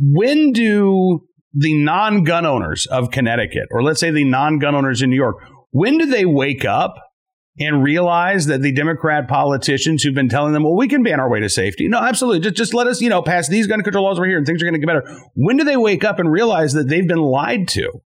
when 0.00 0.52
do 0.52 1.20
the 1.52 1.76
non 1.76 2.24
gun 2.24 2.46
owners 2.46 2.86
of 2.86 3.10
Connecticut, 3.10 3.68
or 3.70 3.82
let's 3.82 4.00
say 4.00 4.10
the 4.10 4.24
non 4.24 4.58
gun 4.58 4.74
owners 4.74 5.02
in 5.02 5.10
New 5.10 5.16
York, 5.16 5.36
when 5.70 5.98
do 5.98 6.06
they 6.06 6.24
wake 6.24 6.64
up 6.64 6.94
and 7.58 7.82
realize 7.82 8.46
that 8.46 8.62
the 8.62 8.72
Democrat 8.72 9.28
politicians 9.28 10.02
who've 10.02 10.14
been 10.14 10.28
telling 10.28 10.52
them, 10.52 10.62
well, 10.62 10.76
we 10.76 10.88
can 10.88 11.02
ban 11.02 11.20
our 11.20 11.28
way 11.28 11.40
to 11.40 11.48
safety. 11.48 11.88
No, 11.88 11.98
absolutely. 11.98 12.40
Just, 12.40 12.56
just 12.56 12.74
let 12.74 12.86
us, 12.86 13.00
you 13.00 13.08
know, 13.08 13.22
pass 13.22 13.48
these 13.48 13.66
gun 13.66 13.82
control 13.82 14.04
laws 14.04 14.18
over 14.18 14.26
here 14.26 14.38
and 14.38 14.46
things 14.46 14.62
are 14.62 14.66
going 14.66 14.80
to 14.80 14.84
get 14.84 14.86
better. 14.86 15.20
When 15.34 15.56
do 15.56 15.64
they 15.64 15.76
wake 15.76 16.04
up 16.04 16.18
and 16.18 16.30
realize 16.30 16.72
that 16.74 16.88
they've 16.88 17.06
been 17.06 17.18
lied 17.18 17.68
to? 17.68 18.00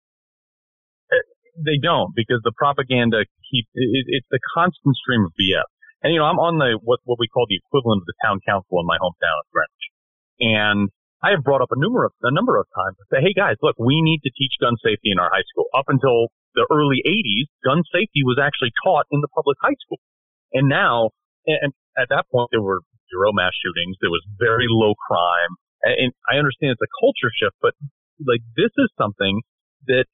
they 1.60 1.77
don't 1.81 2.15
because 2.15 2.41
the 2.43 2.55
propaganda 2.55 3.27
keep 3.50 3.67
it, 3.74 4.05
it's 4.07 4.29
the 4.31 4.39
constant 4.55 4.95
stream 4.95 5.25
of 5.25 5.31
BS. 5.36 5.67
And 6.01 6.13
you 6.13 6.19
know, 6.19 6.25
I'm 6.25 6.41
on 6.41 6.57
the 6.57 6.79
what 6.81 7.00
what 7.05 7.19
we 7.19 7.29
call 7.29 7.45
the 7.45 7.60
equivalent 7.62 8.01
of 8.01 8.07
the 8.10 8.17
town 8.24 8.39
council 8.41 8.81
in 8.81 8.88
my 8.89 8.98
hometown 8.98 9.38
of 9.38 9.45
Greenwich, 9.53 9.86
and 10.41 10.79
I 11.21 11.38
have 11.38 11.45
brought 11.45 11.62
up 11.62 11.69
a 11.69 11.79
number 11.79 12.05
of 12.05 12.12
a 12.25 12.33
number 12.33 12.57
of 12.57 12.65
times 12.74 12.98
say, 13.13 13.21
hey 13.21 13.38
guys, 13.38 13.62
look, 13.62 13.77
we 13.77 14.01
need 14.01 14.25
to 14.25 14.31
teach 14.33 14.57
gun 14.57 14.74
safety 14.81 15.13
in 15.13 15.21
our 15.21 15.29
high 15.29 15.45
school. 15.53 15.69
Up 15.77 15.86
until 15.88 16.33
the 16.55 16.67
early 16.72 17.01
'80s, 17.05 17.48
gun 17.63 17.84
safety 17.91 18.24
was 18.24 18.39
actually 18.41 18.72
taught 18.84 19.05
in 19.12 19.22
the 19.22 19.31
public 19.31 19.58
high 19.62 19.77
school, 19.84 20.00
and 20.53 20.67
now, 20.67 21.12
and 21.48 21.74
at 21.98 22.10
that 22.10 22.25
point, 22.31 22.50
there 22.51 22.62
were 22.62 22.81
zero 23.12 23.31
mass 23.34 23.51
shootings. 23.60 23.98
There 24.00 24.13
was 24.13 24.24
very 24.39 24.67
low 24.70 24.96
crime, 24.96 25.55
and 25.84 26.13
I 26.29 26.38
understand 26.39 26.75
it's 26.75 26.84
a 26.84 26.98
culture 27.00 27.31
shift, 27.36 27.58
but 27.62 27.75
like 28.24 28.43
this 28.55 28.72
is 28.77 28.89
something 28.98 29.41
that 29.88 30.05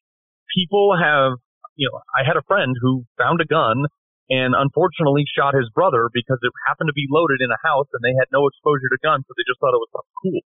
people 0.56 0.96
have, 0.96 1.38
you 1.76 1.90
know, 1.92 2.00
I 2.16 2.26
had 2.26 2.40
a 2.40 2.46
friend 2.48 2.76
who 2.80 3.04
found 3.18 3.42
a 3.42 3.48
gun 3.48 3.86
and 4.30 4.56
unfortunately 4.56 5.24
shot 5.28 5.56
his 5.56 5.72
brother 5.72 6.12
because 6.12 6.40
it 6.44 6.52
happened 6.68 6.92
to 6.92 6.98
be 6.98 7.08
loaded 7.08 7.40
in 7.40 7.52
a 7.52 7.62
house 7.64 7.88
and 7.96 8.04
they 8.04 8.16
had 8.20 8.28
no 8.32 8.48
exposure 8.48 8.92
to 8.92 9.00
guns, 9.00 9.24
so 9.28 9.32
they 9.36 9.48
just 9.48 9.60
thought 9.60 9.76
it 9.76 9.84
was 9.84 9.94
cool. 10.24 10.42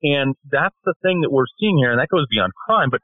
And 0.00 0.36
that's 0.48 0.78
the 0.84 0.94
thing 1.02 1.20
that 1.26 1.32
we're 1.34 1.50
seeing 1.58 1.76
here, 1.76 1.90
and 1.90 2.00
that 2.00 2.12
goes 2.12 2.30
beyond 2.30 2.54
crime. 2.54 2.88
But 2.88 3.02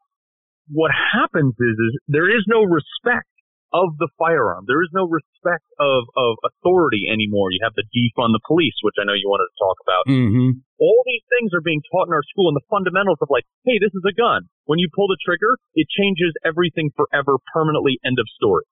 what 0.71 0.90
happens 0.92 1.54
is, 1.59 1.76
is 1.76 1.92
there 2.09 2.28
is 2.28 2.44
no 2.49 2.64
respect 2.64 3.28
of 3.75 3.99
the 3.99 4.06
firearm. 4.14 4.71
There 4.71 4.87
is 4.87 4.94
no 4.94 5.02
respect 5.11 5.66
of, 5.83 6.06
of 6.14 6.38
authority 6.47 7.11
anymore. 7.11 7.50
You 7.50 7.59
have 7.66 7.75
the 7.75 7.83
defund 7.90 8.30
the 8.30 8.47
police, 8.47 8.78
which 8.87 8.94
I 9.02 9.04
know 9.04 9.18
you 9.18 9.26
wanted 9.26 9.50
to 9.50 9.59
talk 9.59 9.78
about. 9.83 10.04
Mm-hmm. 10.06 10.49
All 10.78 11.00
these 11.02 11.26
things 11.26 11.50
are 11.50 11.64
being 11.64 11.83
taught 11.90 12.06
in 12.06 12.14
our 12.14 12.23
school 12.30 12.47
and 12.47 12.54
the 12.54 12.71
fundamentals 12.71 13.18
of 13.18 13.35
like, 13.35 13.42
hey, 13.66 13.83
this 13.83 13.90
is 13.90 14.06
a 14.06 14.14
gun. 14.14 14.47
When 14.71 14.78
you 14.78 14.87
pull 14.94 15.11
the 15.11 15.18
trigger, 15.26 15.59
it 15.75 15.90
changes 15.90 16.30
everything 16.47 16.94
forever, 16.94 17.35
permanently, 17.50 17.99
end 18.06 18.23
of 18.23 18.30
story 18.38 18.62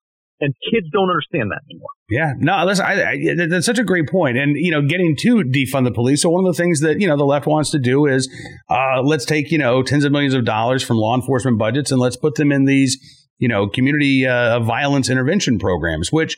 and 0.43 0.55
kids 0.73 0.89
don't 0.93 1.09
understand 1.09 1.53
that 1.53 1.61
anymore. 1.71 1.89
Yeah, 2.11 2.33
no, 2.37 2.65
listen, 2.67 2.85
I, 2.85 3.13
I, 3.13 3.47
that's 3.47 3.65
such 3.65 3.79
a 3.79 3.85
great 3.85 4.09
point. 4.09 4.37
And 4.37 4.57
you 4.57 4.73
know, 4.73 4.83
getting 4.83 5.17
to 5.21 5.37
defund 5.37 5.85
the 5.85 5.93
police. 5.93 6.21
So 6.23 6.31
one 6.31 6.45
of 6.45 6.55
the 6.55 6.61
things 6.61 6.81
that 6.81 7.01
you 7.01 7.07
know 7.07 7.17
the 7.17 7.25
left 7.25 7.47
wants 7.47 7.71
to 7.71 7.79
do 7.79 8.07
is 8.07 8.29
uh, 8.69 9.03
let's 9.03 9.25
take 9.25 9.53
you 9.53 9.59
know 9.59 9.83
tens 9.83 10.05
of 10.05 10.11
millions 10.11 10.35
of 10.35 10.45
dollars 10.45 10.83
from 10.83 10.97
law 10.97 11.15
enforcement 11.15 11.59
budgets 11.59 11.93
and 11.93 12.01
let's 12.01 12.17
put 12.17 12.35
them 12.35 12.51
in 12.51 12.65
these 12.65 12.99
you 13.39 13.49
know 13.49 13.69
community 13.69 14.27
uh, 14.27 14.59
violence 14.61 15.09
intervention 15.09 15.61
programs. 15.61 16.11
Which 16.11 16.37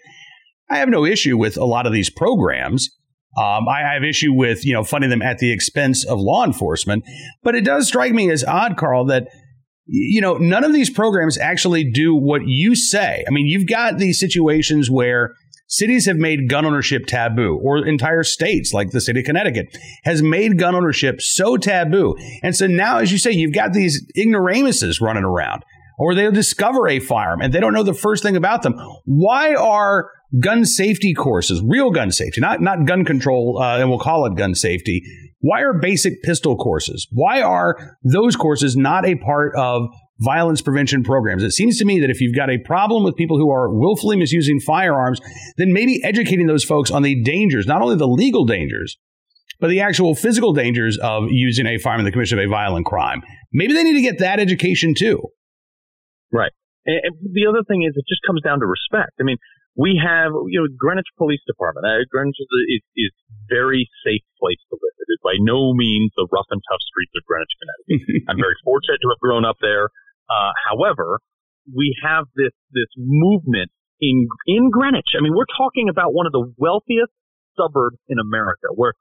I 0.71 0.77
have 0.77 0.91
no 0.91 1.05
issue 1.07 1.39
with 1.39 1.57
a 1.57 1.65
lot 1.65 1.87
of 1.87 1.93
these 1.93 2.11
programs. 2.11 2.91
Um, 3.37 3.67
I, 3.69 3.83
I 3.91 3.95
have 3.95 4.05
issue 4.05 4.35
with 4.35 4.67
you 4.67 4.75
know 4.75 4.85
funding 4.85 5.11
them 5.11 5.23
at 5.23 5.39
the 5.39 5.51
expense 5.51 6.05
of 6.05 6.21
law 6.21 6.45
enforcement, 6.45 7.05
but 7.43 7.55
it 7.55 7.65
does 7.65 7.89
strike 7.89 8.13
me 8.13 8.31
as 8.31 8.45
odd, 8.45 8.77
Carl, 8.77 9.07
that 9.07 9.29
you 9.87 10.21
know, 10.21 10.35
none 10.35 10.65
of 10.65 10.73
these 10.73 10.91
programs 10.91 11.39
actually 11.39 11.91
do 11.91 12.15
what 12.15 12.43
you 12.47 12.75
say. 12.75 13.25
I 13.27 13.31
mean, 13.31 13.47
you've 13.47 13.69
got 13.69 13.99
these 13.99 14.19
situations 14.19 14.91
where 14.91 15.35
cities 15.67 16.07
have 16.07 16.17
made 16.17 16.49
gun 16.49 16.65
ownership 16.65 17.07
taboo, 17.07 17.61
or 17.63 17.87
entire 17.87 18.23
states, 18.23 18.73
like 18.73 18.91
the 18.91 19.01
state 19.01 19.17
of 19.17 19.25
Connecticut, 19.25 19.77
has 20.05 20.23
made 20.23 20.59
gun 20.59 20.75
ownership 20.75 21.21
so 21.21 21.57
taboo. 21.57 22.17
And 22.43 22.57
so 22.57 22.67
now, 22.67 22.99
as 22.99 23.13
you 23.13 23.19
say, 23.19 23.33
you've 23.33 23.55
got 23.55 23.73
these 23.73 24.07
ignoramuses 24.17 25.01
running 25.01 25.25
around, 25.25 25.63
or 25.99 26.15
they'll 26.15 26.33
discover 26.33 26.89
a 26.89 26.99
firearm 26.99 27.41
and 27.41 27.53
they 27.53 27.61
don't 27.61 27.75
know 27.75 27.83
the 27.83 27.95
first 27.95 28.23
thing 28.23 28.37
about 28.37 28.63
them. 28.63 28.75
Why 29.05 29.55
are 29.55 30.11
gun 30.41 30.65
safety 30.65 31.15
courses, 31.15 31.63
real 31.65 31.91
gun 31.91 32.11
safety, 32.11 32.41
not 32.41 32.61
not 32.61 32.87
gun 32.87 33.05
control, 33.05 33.61
uh, 33.61 33.79
and 33.79 33.89
we'll 33.89 33.99
call 33.99 34.27
it 34.27 34.37
gun 34.37 34.55
safety, 34.55 35.03
why 35.45 35.61
are 35.61 35.75
basic 35.75 36.23
pistol 36.23 36.57
courses? 36.57 37.07
Why 37.11 37.43
are 37.43 37.99
those 38.03 38.35
courses 38.35 38.79
not 38.79 39.05
a 39.05 39.15
part 39.17 39.55
of 39.57 39.89
violence 40.21 40.63
prevention 40.63 41.05
programs? 41.05 41.43
It 41.43 41.51
seems 41.51 41.77
to 41.81 41.85
me 41.85 42.01
that 42.01 42.09
if 42.09 42.19
you've 42.23 42.35
got 42.35 42.49
a 42.49 42.57
problem 42.57 43.05
with 43.05 43.15
people 43.15 43.37
who 43.37 43.51
are 43.51 43.69
willfully 43.69 44.17
misusing 44.17 44.59
firearms, 44.59 45.21
then 45.59 45.71
maybe 45.75 46.03
educating 46.03 46.47
those 46.47 46.65
folks 46.65 46.91
on 46.91 47.03
the 47.03 47.23
dangers, 47.23 47.67
not 47.67 47.83
only 47.83 47.95
the 47.95 48.09
legal 48.09 48.47
dangers, 48.47 48.97
but 49.61 49.69
the 49.69 49.81
actual 49.81 50.15
physical 50.15 50.55
dangers 50.55 50.97
of 51.03 51.25
using 51.29 51.67
a 51.67 51.77
firearm 51.77 52.01
in 52.01 52.07
the 52.07 52.13
commission 52.13 52.39
of 52.39 52.47
a 52.47 52.49
violent 52.49 52.87
crime. 52.87 53.21
Maybe 53.53 53.75
they 53.75 53.85
need 53.85 53.97
to 53.97 54.01
get 54.01 54.21
that 54.21 54.41
education 54.41 54.95
too. 54.97 55.21
Right. 56.33 56.53
And 56.87 57.03
the 57.21 57.47
other 57.47 57.61
thing 57.69 57.83
is, 57.83 57.95
it 57.95 58.05
just 58.09 58.23
comes 58.27 58.41
down 58.41 58.61
to 58.61 58.67
respect. 58.67 59.13
I 59.21 59.25
mean, 59.25 59.37
we 59.75 59.99
have, 59.99 60.31
you 60.47 60.63
know, 60.63 60.71
Greenwich 60.71 61.11
Police 61.19 61.43
Department. 61.51 61.83
Uh, 61.83 62.07
Greenwich 62.07 62.39
is, 62.39 62.47
is, 62.71 62.83
is 62.95 63.13
very 63.51 63.91
safe 64.07 64.23
place 64.39 64.63
to 64.71 64.79
live. 64.79 64.95
It 65.03 65.11
is 65.11 65.21
by 65.23 65.35
no 65.43 65.75
means 65.75 66.15
the 66.15 66.31
rough 66.31 66.47
and 66.55 66.63
tough 66.71 66.83
streets 66.87 67.11
of 67.19 67.27
Greenwich, 67.27 67.55
Connecticut. 67.59 68.23
I'm 68.31 68.39
very 68.39 68.55
fortunate 68.63 69.03
to 69.03 69.11
have 69.11 69.19
grown 69.19 69.43
up 69.43 69.59
there. 69.59 69.91
Uh, 70.31 70.55
however, 70.71 71.19
we 71.75 71.91
have 72.07 72.31
this 72.39 72.55
this 72.71 72.91
movement 72.97 73.75
in 73.99 74.31
in 74.47 74.71
Greenwich. 74.71 75.19
I 75.19 75.21
mean, 75.23 75.35
we're 75.35 75.51
talking 75.59 75.91
about 75.91 76.15
one 76.15 76.31
of 76.31 76.33
the 76.33 76.47
wealthiest 76.55 77.11
suburbs 77.59 77.99
in 78.07 78.23
America, 78.23 78.71
where 78.79 78.95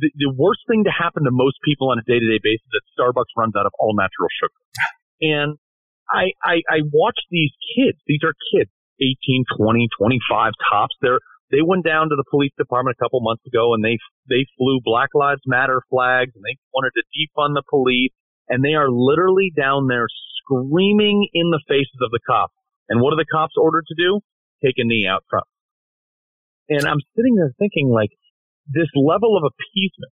the, 0.00 0.08
the 0.16 0.32
worst 0.32 0.64
thing 0.64 0.88
to 0.88 0.92
happen 0.92 1.28
to 1.28 1.32
most 1.32 1.60
people 1.60 1.92
on 1.92 2.00
a 2.00 2.04
day 2.08 2.16
to 2.16 2.26
day 2.26 2.40
basis 2.40 2.64
is 2.64 2.72
that 2.72 2.84
Starbucks 2.96 3.36
runs 3.36 3.52
out 3.52 3.68
of 3.68 3.72
all 3.76 3.92
natural 3.92 4.32
sugar. 4.32 4.60
And 5.20 5.60
I, 6.08 6.32
I 6.40 6.56
I 6.72 6.78
watch 6.88 7.20
these 7.28 7.52
kids. 7.76 8.00
These 8.08 8.24
are 8.24 8.32
kids 8.56 8.72
18, 9.00 9.44
20, 9.56 9.88
25 9.98 10.52
tops. 10.70 10.94
They're, 11.00 11.20
they 11.50 11.62
went 11.62 11.84
down 11.84 12.08
to 12.10 12.16
the 12.16 12.26
police 12.30 12.52
department 12.58 12.96
a 12.98 13.02
couple 13.02 13.20
months 13.22 13.44
ago 13.46 13.74
and 13.74 13.84
they, 13.84 13.98
they 14.28 14.44
flew 14.58 14.80
Black 14.82 15.10
Lives 15.14 15.42
Matter 15.46 15.82
flags 15.90 16.32
and 16.34 16.42
they 16.42 16.58
wanted 16.74 16.92
to 16.96 17.04
defund 17.14 17.54
the 17.54 17.66
police 17.68 18.12
and 18.48 18.64
they 18.64 18.74
are 18.74 18.90
literally 18.90 19.52
down 19.54 19.86
there 19.86 20.06
screaming 20.42 21.28
in 21.34 21.50
the 21.50 21.62
faces 21.68 22.00
of 22.02 22.10
the 22.10 22.22
cops. 22.26 22.54
And 22.88 23.00
what 23.00 23.12
are 23.12 23.20
the 23.20 23.30
cops 23.30 23.54
ordered 23.58 23.86
to 23.88 23.96
do? 23.98 24.20
Take 24.64 24.78
a 24.78 24.86
knee 24.86 25.06
out 25.08 25.24
front. 25.28 25.46
And 26.68 26.82
I'm 26.86 27.02
sitting 27.14 27.34
there 27.36 27.52
thinking 27.58 27.90
like 27.90 28.10
this 28.66 28.90
level 28.94 29.36
of 29.38 29.46
appeasement 29.46 30.12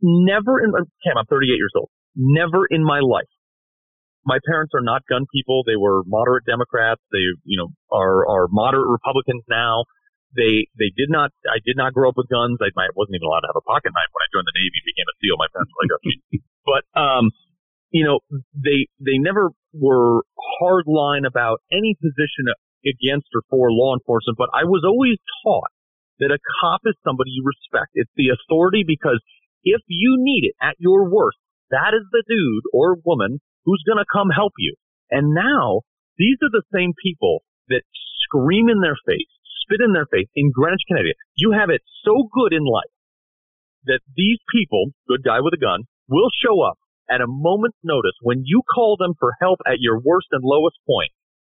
never 0.00 0.60
in, 0.60 0.72
Cam, 1.04 1.16
I'm 1.16 1.26
38 1.26 1.48
years 1.48 1.72
old. 1.76 1.90
Never 2.16 2.66
in 2.68 2.84
my 2.84 3.00
life 3.00 3.28
my 4.24 4.38
parents 4.46 4.72
are 4.74 4.84
not 4.84 5.02
gun 5.08 5.26
people. 5.34 5.62
They 5.66 5.76
were 5.76 6.02
moderate 6.06 6.46
Democrats. 6.46 7.02
They, 7.10 7.24
you 7.44 7.58
know, 7.58 7.74
are, 7.90 8.26
are 8.28 8.46
moderate 8.50 8.88
Republicans 8.88 9.42
now. 9.50 9.84
They, 10.32 10.70
they 10.80 10.88
did 10.96 11.12
not, 11.12 11.30
I 11.44 11.60
did 11.60 11.76
not 11.76 11.92
grow 11.92 12.08
up 12.08 12.16
with 12.16 12.30
guns. 12.32 12.56
I, 12.62 12.72
I 12.72 12.88
wasn't 12.96 13.20
even 13.20 13.26
allowed 13.28 13.44
to 13.44 13.50
have 13.52 13.60
a 13.60 13.68
pocket 13.68 13.92
knife 13.92 14.10
when 14.14 14.22
I 14.24 14.32
joined 14.32 14.48
the 14.48 14.56
Navy, 14.56 14.80
became 14.80 15.08
a 15.10 15.16
SEAL. 15.20 15.36
My 15.36 15.50
parents 15.52 15.70
were 15.74 15.80
like, 15.84 15.94
okay. 16.00 16.16
but, 16.70 16.82
um, 16.96 17.24
you 17.92 18.08
know, 18.08 18.24
they, 18.56 18.88
they 19.02 19.20
never 19.20 19.52
were 19.76 20.24
hard 20.62 20.88
line 20.88 21.28
about 21.28 21.60
any 21.68 21.98
position 22.00 22.48
against 22.86 23.28
or 23.36 23.44
for 23.52 23.68
law 23.68 23.92
enforcement, 23.92 24.40
but 24.40 24.48
I 24.56 24.64
was 24.64 24.82
always 24.86 25.20
taught 25.44 25.70
that 26.20 26.32
a 26.32 26.40
cop 26.62 26.80
is 26.86 26.96
somebody 27.04 27.34
you 27.34 27.44
respect. 27.44 27.92
It's 27.94 28.10
the 28.16 28.32
authority 28.32 28.84
because 28.86 29.20
if 29.64 29.82
you 29.88 30.16
need 30.18 30.48
it 30.48 30.56
at 30.62 30.78
your 30.78 31.10
worst, 31.10 31.36
that 31.70 31.92
is 31.92 32.06
the 32.10 32.24
dude 32.24 32.64
or 32.72 32.96
woman 33.04 33.40
who's 33.64 33.82
going 33.86 33.98
to 34.02 34.12
come 34.12 34.30
help 34.30 34.52
you? 34.58 34.74
And 35.10 35.34
now 35.34 35.82
these 36.18 36.38
are 36.42 36.52
the 36.52 36.66
same 36.72 36.92
people 37.02 37.42
that 37.68 37.82
scream 38.24 38.68
in 38.68 38.80
their 38.80 38.96
face, 39.06 39.30
spit 39.64 39.84
in 39.84 39.92
their 39.92 40.06
face 40.06 40.28
in 40.34 40.50
Greenwich, 40.52 40.84
Connecticut. 40.88 41.16
You 41.36 41.52
have 41.52 41.70
it 41.70 41.82
so 42.04 42.28
good 42.32 42.52
in 42.52 42.64
life 42.64 42.92
that 43.84 44.00
these 44.16 44.38
people, 44.54 44.94
good 45.08 45.24
guy 45.24 45.40
with 45.40 45.54
a 45.54 45.60
gun, 45.60 45.84
will 46.08 46.30
show 46.30 46.62
up 46.62 46.78
at 47.10 47.20
a 47.20 47.28
moment's 47.28 47.78
notice 47.82 48.14
when 48.22 48.42
you 48.46 48.62
call 48.72 48.96
them 48.96 49.14
for 49.18 49.34
help 49.40 49.58
at 49.66 49.82
your 49.82 49.98
worst 49.98 50.28
and 50.30 50.42
lowest 50.44 50.78
point, 50.86 51.10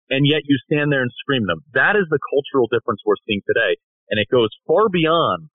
and 0.10 0.26
yet 0.26 0.42
you 0.48 0.58
stand 0.66 0.92
there 0.92 1.04
and 1.04 1.12
scream 1.20 1.46
them. 1.46 1.62
That 1.74 1.96
is 2.00 2.08
the 2.10 2.22
cultural 2.32 2.68
difference 2.72 3.04
we're 3.06 3.20
seeing 3.28 3.44
today, 3.46 3.78
and 4.10 4.18
it 4.18 4.32
goes 4.32 4.50
far 4.66 4.88
beyond 4.88 5.52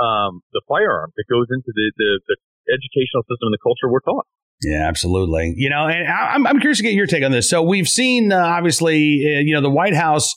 um, 0.00 0.40
the 0.56 0.64
firearm. 0.66 1.12
It 1.16 1.28
goes 1.28 1.46
into 1.52 1.68
the, 1.68 1.86
the, 1.94 2.10
the 2.26 2.36
educational 2.72 3.22
system 3.28 3.52
and 3.52 3.56
the 3.56 3.62
culture 3.62 3.92
we're 3.92 4.04
taught. 4.04 4.26
Yeah, 4.62 4.86
absolutely. 4.86 5.54
You 5.56 5.70
know, 5.70 5.86
and 5.88 6.06
I'm, 6.06 6.46
I'm 6.46 6.60
curious 6.60 6.78
to 6.78 6.82
get 6.82 6.92
your 6.92 7.06
take 7.06 7.24
on 7.24 7.32
this. 7.32 7.48
So 7.48 7.62
we've 7.62 7.88
seen, 7.88 8.30
uh, 8.30 8.38
obviously, 8.38 8.96
uh, 9.24 9.40
you 9.40 9.54
know, 9.54 9.62
the 9.62 9.70
White 9.70 9.94
House 9.94 10.34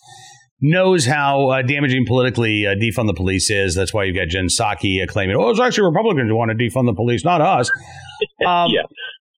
knows 0.61 1.05
how 1.05 1.49
uh, 1.49 1.61
damaging 1.61 2.05
politically 2.05 2.65
uh, 2.65 2.75
defund 2.75 3.07
the 3.07 3.13
police 3.13 3.49
is. 3.49 3.75
That's 3.75 3.93
why 3.93 4.05
you've 4.05 4.15
got 4.15 4.29
Jen 4.29 4.47
Psaki 4.47 5.03
uh, 5.03 5.11
claiming, 5.11 5.35
oh, 5.35 5.49
it's 5.49 5.59
actually 5.59 5.89
Republicans 5.89 6.29
who 6.29 6.35
want 6.35 6.51
to 6.51 6.57
defund 6.57 6.85
the 6.85 6.93
police, 6.93 7.23
not 7.23 7.41
us. 7.41 7.69
Um, 8.47 8.69
yeah. 8.69 8.83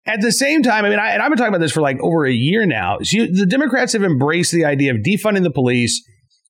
At 0.06 0.20
the 0.20 0.32
same 0.32 0.62
time, 0.62 0.84
I 0.84 0.90
mean, 0.90 1.00
I, 1.00 1.12
and 1.12 1.22
I've 1.22 1.30
been 1.30 1.38
talking 1.38 1.54
about 1.54 1.62
this 1.62 1.72
for 1.72 1.80
like 1.80 1.98
over 2.02 2.26
a 2.26 2.34
year 2.34 2.66
now. 2.66 2.98
So 3.02 3.18
you, 3.18 3.34
the 3.34 3.46
Democrats 3.46 3.94
have 3.94 4.04
embraced 4.04 4.52
the 4.52 4.66
idea 4.66 4.92
of 4.94 4.98
defunding 4.98 5.44
the 5.44 5.52
police 5.52 6.04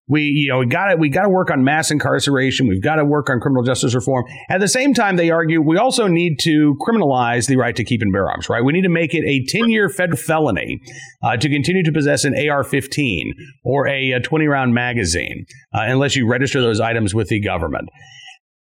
we, 0.07 0.21
you 0.23 0.49
know, 0.49 0.59
we 0.59 0.65
got 0.65 0.87
to 0.87 0.95
we 0.97 1.09
got 1.09 1.23
to 1.23 1.29
work 1.29 1.49
on 1.49 1.63
mass 1.63 1.89
incarceration. 1.89 2.67
We've 2.67 2.83
got 2.83 2.95
to 2.95 3.05
work 3.05 3.29
on 3.29 3.39
criminal 3.39 3.63
justice 3.63 3.95
reform. 3.95 4.25
At 4.49 4.59
the 4.59 4.67
same 4.67 4.93
time, 4.93 5.15
they 5.15 5.31
argue 5.31 5.61
we 5.61 5.77
also 5.77 6.07
need 6.07 6.39
to 6.41 6.75
criminalize 6.85 7.47
the 7.47 7.55
right 7.55 7.75
to 7.75 7.83
keep 7.85 8.01
and 8.01 8.11
bear 8.11 8.29
arms. 8.29 8.49
Right? 8.49 8.63
We 8.63 8.73
need 8.73 8.81
to 8.81 8.89
make 8.89 9.13
it 9.13 9.23
a 9.25 9.45
ten 9.45 9.69
year 9.69 9.87
fed 9.87 10.19
felony 10.19 10.81
uh, 11.23 11.37
to 11.37 11.49
continue 11.49 11.83
to 11.83 11.91
possess 11.91 12.25
an 12.25 12.33
AR-15 12.33 13.31
or 13.63 13.87
a, 13.87 14.19
20 14.19 14.47
round 14.47 14.73
magazine 14.73 15.45
uh, 15.73 15.81
unless 15.83 16.15
you 16.15 16.27
register 16.27 16.61
those 16.61 16.79
items 16.79 17.15
with 17.15 17.29
the 17.29 17.39
government. 17.39 17.89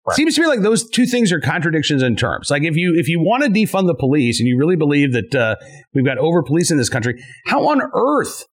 Right. 0.06 0.16
Seems 0.16 0.34
to 0.34 0.42
me 0.42 0.48
like 0.48 0.60
those 0.60 0.88
two 0.88 1.06
things 1.06 1.32
are 1.32 1.40
contradictions 1.40 2.02
in 2.02 2.16
terms. 2.16 2.50
Like 2.50 2.62
if 2.62 2.76
you 2.76 2.94
if 2.98 3.08
you 3.08 3.20
want 3.20 3.44
to 3.44 3.48
defund 3.48 3.86
the 3.86 3.94
police 3.94 4.38
and 4.40 4.46
you 4.46 4.58
really 4.58 4.76
believe 4.76 5.12
that 5.14 5.34
uh, 5.34 5.56
we've 5.94 6.04
got 6.04 6.18
over 6.18 6.42
police 6.42 6.70
in 6.70 6.76
this 6.76 6.90
country, 6.90 7.22
how 7.46 7.66
on 7.68 7.80
earth 7.94 8.44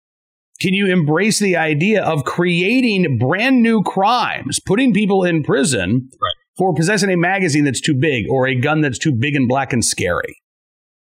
can 0.61 0.73
you 0.73 0.93
embrace 0.93 1.39
the 1.39 1.57
idea 1.57 2.03
of 2.03 2.23
creating 2.23 3.17
brand 3.17 3.63
new 3.63 3.81
crimes, 3.81 4.59
putting 4.61 4.93
people 4.93 5.23
in 5.23 5.41
prison 5.41 6.09
right. 6.13 6.37
for 6.55 6.73
possessing 6.75 7.09
a 7.09 7.17
magazine 7.17 7.65
that's 7.65 7.81
too 7.81 7.97
big 7.97 8.25
or 8.29 8.45
a 8.45 8.53
gun 8.53 8.81
that's 8.81 8.99
too 8.99 9.11
big 9.11 9.35
and 9.35 9.49
black 9.49 9.73
and 9.73 9.83
scary? 9.83 10.37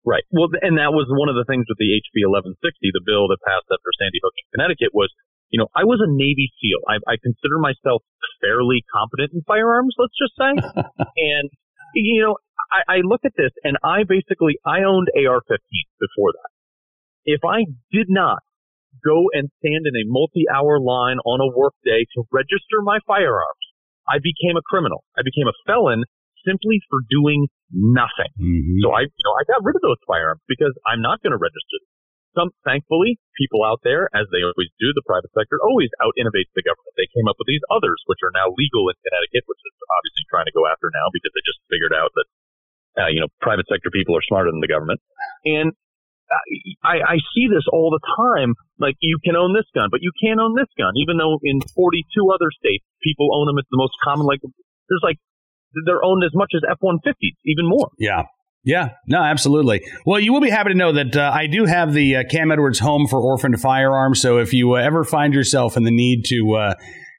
Right. 0.08 0.24
Well, 0.31 0.48
and 0.63 0.79
that 0.79 0.96
was 0.96 1.05
one 1.12 1.27
of 1.27 1.36
the 1.36 1.43
things 1.46 1.67
with 1.67 1.77
the 1.77 1.91
HB 1.91 2.25
1160, 2.31 2.96
the 2.96 3.03
bill 3.03 3.27
that 3.27 3.43
passed 3.43 3.67
after 3.67 3.91
Sandy 4.00 4.24
Hook 4.24 4.34
in 4.39 4.46
Connecticut 4.55 4.96
was, 4.96 5.12
you 5.51 5.60
know, 5.60 5.67
I 5.75 5.84
was 5.84 6.00
a 6.00 6.08
Navy 6.08 6.50
SEAL. 6.58 6.81
I, 6.88 6.96
I 7.12 7.15
consider 7.22 7.60
myself 7.60 8.01
fairly 8.39 8.81
competent 8.88 9.36
in 9.36 9.43
firearms, 9.43 9.93
let's 10.00 10.15
just 10.15 10.34
say. 10.39 10.58
and, 11.36 11.46
you 11.93 12.24
know, 12.24 12.39
I, 12.72 12.98
I 12.98 13.05
look 13.05 13.27
at 13.27 13.36
this 13.36 13.51
and 13.67 13.75
I 13.84 14.08
basically, 14.08 14.58
I 14.63 14.88
owned 14.88 15.12
AR 15.12 15.43
15 15.43 15.60
before 16.00 16.31
that. 16.39 16.50
If 17.27 17.46
I 17.46 17.70
did 17.91 18.10
not 18.10 18.41
go 19.03 19.29
and 19.34 19.50
stand 19.60 19.84
in 19.86 19.96
a 19.98 20.08
multi-hour 20.08 20.79
line 20.79 21.20
on 21.25 21.41
a 21.41 21.50
workday 21.51 22.05
to 22.15 22.25
register 22.31 22.81
my 22.81 22.98
firearms. 23.05 23.65
I 24.10 24.17
became 24.17 24.58
a 24.58 24.65
criminal. 24.65 25.03
I 25.17 25.22
became 25.22 25.48
a 25.50 25.58
felon 25.65 26.05
simply 26.46 26.81
for 26.89 27.05
doing 27.05 27.46
nothing. 27.70 28.34
Mm-hmm. 28.38 28.81
So 28.81 28.93
I, 28.93 29.05
you 29.05 29.24
know, 29.25 29.36
I 29.38 29.46
got 29.46 29.62
rid 29.62 29.77
of 29.77 29.84
those 29.86 30.01
firearms 30.10 30.41
because 30.50 30.74
I'm 30.89 31.01
not 31.01 31.22
going 31.22 31.34
to 31.34 31.41
register 31.41 31.77
them. 31.81 31.91
Some, 32.31 32.50
thankfully, 32.63 33.20
people 33.36 33.67
out 33.67 33.84
there, 33.84 34.08
as 34.15 34.24
they 34.31 34.39
always 34.39 34.72
do, 34.79 34.88
the 34.96 35.03
private 35.03 35.36
sector 35.36 35.60
always 35.60 35.91
out 36.00 36.15
innovates 36.15 36.48
the 36.55 36.63
government. 36.63 36.96
They 36.96 37.12
came 37.12 37.27
up 37.27 37.36
with 37.36 37.51
these 37.51 37.63
others, 37.67 38.00
which 38.08 38.24
are 38.24 38.31
now 38.31 38.48
legal 38.55 38.88
in 38.88 38.96
Connecticut, 39.03 39.43
which 39.51 39.60
is 39.60 39.75
obviously 39.84 40.24
trying 40.31 40.48
to 40.48 40.55
go 40.55 40.63
after 40.63 40.88
now 40.96 41.12
because 41.12 41.36
they 41.36 41.43
just 41.43 41.60
figured 41.67 41.91
out 41.91 42.12
that, 42.15 42.27
uh, 43.03 43.10
you 43.12 43.20
know, 43.20 43.27
private 43.43 43.67
sector 43.67 43.91
people 43.91 44.15
are 44.15 44.24
smarter 44.24 44.48
than 44.48 44.63
the 44.63 44.72
government. 44.72 45.03
And 45.43 45.75
I, 46.83 47.15
I 47.15 47.17
see 47.35 47.47
this 47.51 47.65
all 47.71 47.91
the 47.91 48.01
time. 48.17 48.55
Like 48.79 48.95
you 49.01 49.17
can 49.23 49.35
own 49.35 49.53
this 49.53 49.67
gun, 49.75 49.89
but 49.91 50.00
you 50.01 50.11
can't 50.21 50.39
own 50.39 50.55
this 50.55 50.69
gun, 50.77 50.93
even 50.95 51.17
though 51.17 51.39
in 51.43 51.61
42 51.75 52.31
other 52.33 52.50
states 52.55 52.85
people 53.03 53.29
own 53.33 53.47
them. 53.47 53.57
It's 53.57 53.69
the 53.71 53.77
most 53.77 53.93
common. 54.03 54.25
Like 54.25 54.39
there's 54.43 55.03
like 55.03 55.17
they're 55.85 56.03
owned 56.03 56.23
as 56.23 56.31
much 56.33 56.51
as 56.55 56.61
F-150s, 56.69 57.38
even 57.45 57.67
more. 57.67 57.89
Yeah. 57.97 58.23
Yeah, 58.63 58.89
no, 59.07 59.17
absolutely. 59.17 59.81
Well, 60.05 60.19
you 60.19 60.31
will 60.31 60.41
be 60.41 60.51
happy 60.51 60.69
to 60.69 60.75
know 60.75 60.91
that 60.91 61.15
uh, 61.15 61.31
I 61.33 61.47
do 61.47 61.65
have 61.65 61.93
the 61.93 62.17
uh, 62.17 62.23
Cam 62.29 62.51
Edwards 62.51 62.77
Home 62.77 63.07
for 63.07 63.19
Orphaned 63.19 63.59
Firearms. 63.59 64.21
So 64.21 64.38
if 64.38 64.53
you 64.53 64.75
uh, 64.75 64.81
ever 64.81 65.03
find 65.03 65.33
yourself 65.33 65.77
in 65.77 65.83
the 65.83 65.89
need 65.89 66.25
to 66.25 66.53
uh, 66.53 66.73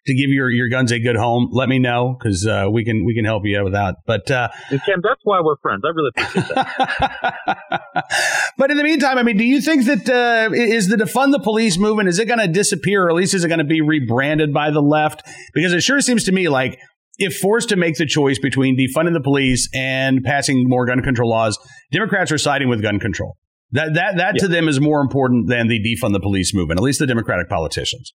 to 0.06 0.14
give 0.14 0.30
your, 0.30 0.50
your 0.50 0.68
guns 0.68 0.90
a 0.90 0.98
good 0.98 1.16
home, 1.16 1.48
let 1.52 1.68
me 1.68 1.78
know 1.78 2.16
because 2.18 2.46
uh, 2.46 2.66
we 2.70 2.84
can 2.84 3.04
we 3.04 3.14
can 3.14 3.24
help 3.24 3.44
you 3.44 3.58
out 3.58 3.64
with 3.64 3.72
that. 3.74 3.96
But 4.06 4.30
uh, 4.30 4.48
Cam, 4.70 5.00
that's 5.02 5.20
why 5.22 5.40
we're 5.42 5.56
friends. 5.62 5.82
I 5.84 5.88
really 5.88 6.10
appreciate 6.16 6.54
that. 6.54 8.04
but 8.58 8.70
in 8.70 8.76
the 8.76 8.82
meantime, 8.82 9.18
I 9.18 9.22
mean, 9.22 9.36
do 9.36 9.44
you 9.44 9.60
think 9.60 9.84
that 9.86 10.52
is 10.52 10.88
the 10.88 10.96
defund 10.96 11.32
the 11.32 11.40
police 11.40 11.78
movement 11.78 12.08
is 12.08 12.18
it 12.18 12.26
going 12.26 12.40
to 12.40 12.48
disappear, 12.48 13.04
or 13.04 13.10
at 13.10 13.16
least 13.16 13.34
is 13.34 13.44
it 13.44 13.48
going 13.48 13.58
to 13.58 13.64
be 13.64 13.80
rebranded 13.80 14.52
by 14.52 14.70
the 14.70 14.82
left? 14.82 15.22
Because 15.54 15.72
it 15.72 15.82
sure 15.82 16.00
seems 16.00 16.24
to 16.24 16.32
me 16.32 16.48
like 16.48 16.78
if 17.18 17.36
forced 17.36 17.68
to 17.68 17.76
make 17.76 17.96
the 17.96 18.06
choice 18.06 18.38
between 18.38 18.76
defunding 18.76 19.12
the 19.12 19.20
police 19.20 19.68
and 19.74 20.24
passing 20.24 20.68
more 20.68 20.86
gun 20.86 21.02
control 21.02 21.30
laws, 21.30 21.58
Democrats 21.92 22.32
are 22.32 22.38
siding 22.38 22.68
with 22.68 22.82
gun 22.82 22.98
control. 22.98 23.36
That 23.72 23.94
that 23.94 24.16
that 24.16 24.34
yeah. 24.36 24.42
to 24.42 24.48
them 24.48 24.68
is 24.68 24.80
more 24.80 25.00
important 25.00 25.48
than 25.48 25.68
the 25.68 25.80
defund 25.80 26.12
the 26.12 26.20
police 26.20 26.54
movement, 26.54 26.80
at 26.80 26.82
least 26.82 26.98
the 26.98 27.06
Democratic 27.06 27.48
politicians. 27.48 28.12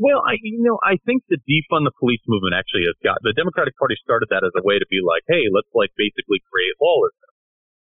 Well, 0.00 0.24
I 0.24 0.40
you 0.40 0.64
know 0.64 0.80
I 0.80 0.96
think 1.04 1.28
the 1.28 1.36
defund 1.44 1.84
the 1.84 1.92
police 2.00 2.22
movement 2.24 2.56
actually 2.56 2.88
has 2.88 2.96
got 3.04 3.20
the 3.20 3.36
Democratic 3.36 3.76
Party 3.76 3.96
started 4.00 4.32
that 4.32 4.40
as 4.40 4.54
a 4.56 4.64
way 4.64 4.80
to 4.80 4.88
be 4.88 5.04
like, 5.04 5.22
hey, 5.28 5.52
let's 5.52 5.68
like 5.76 5.92
basically 6.00 6.40
create 6.48 6.74
lawlessness, 6.80 7.36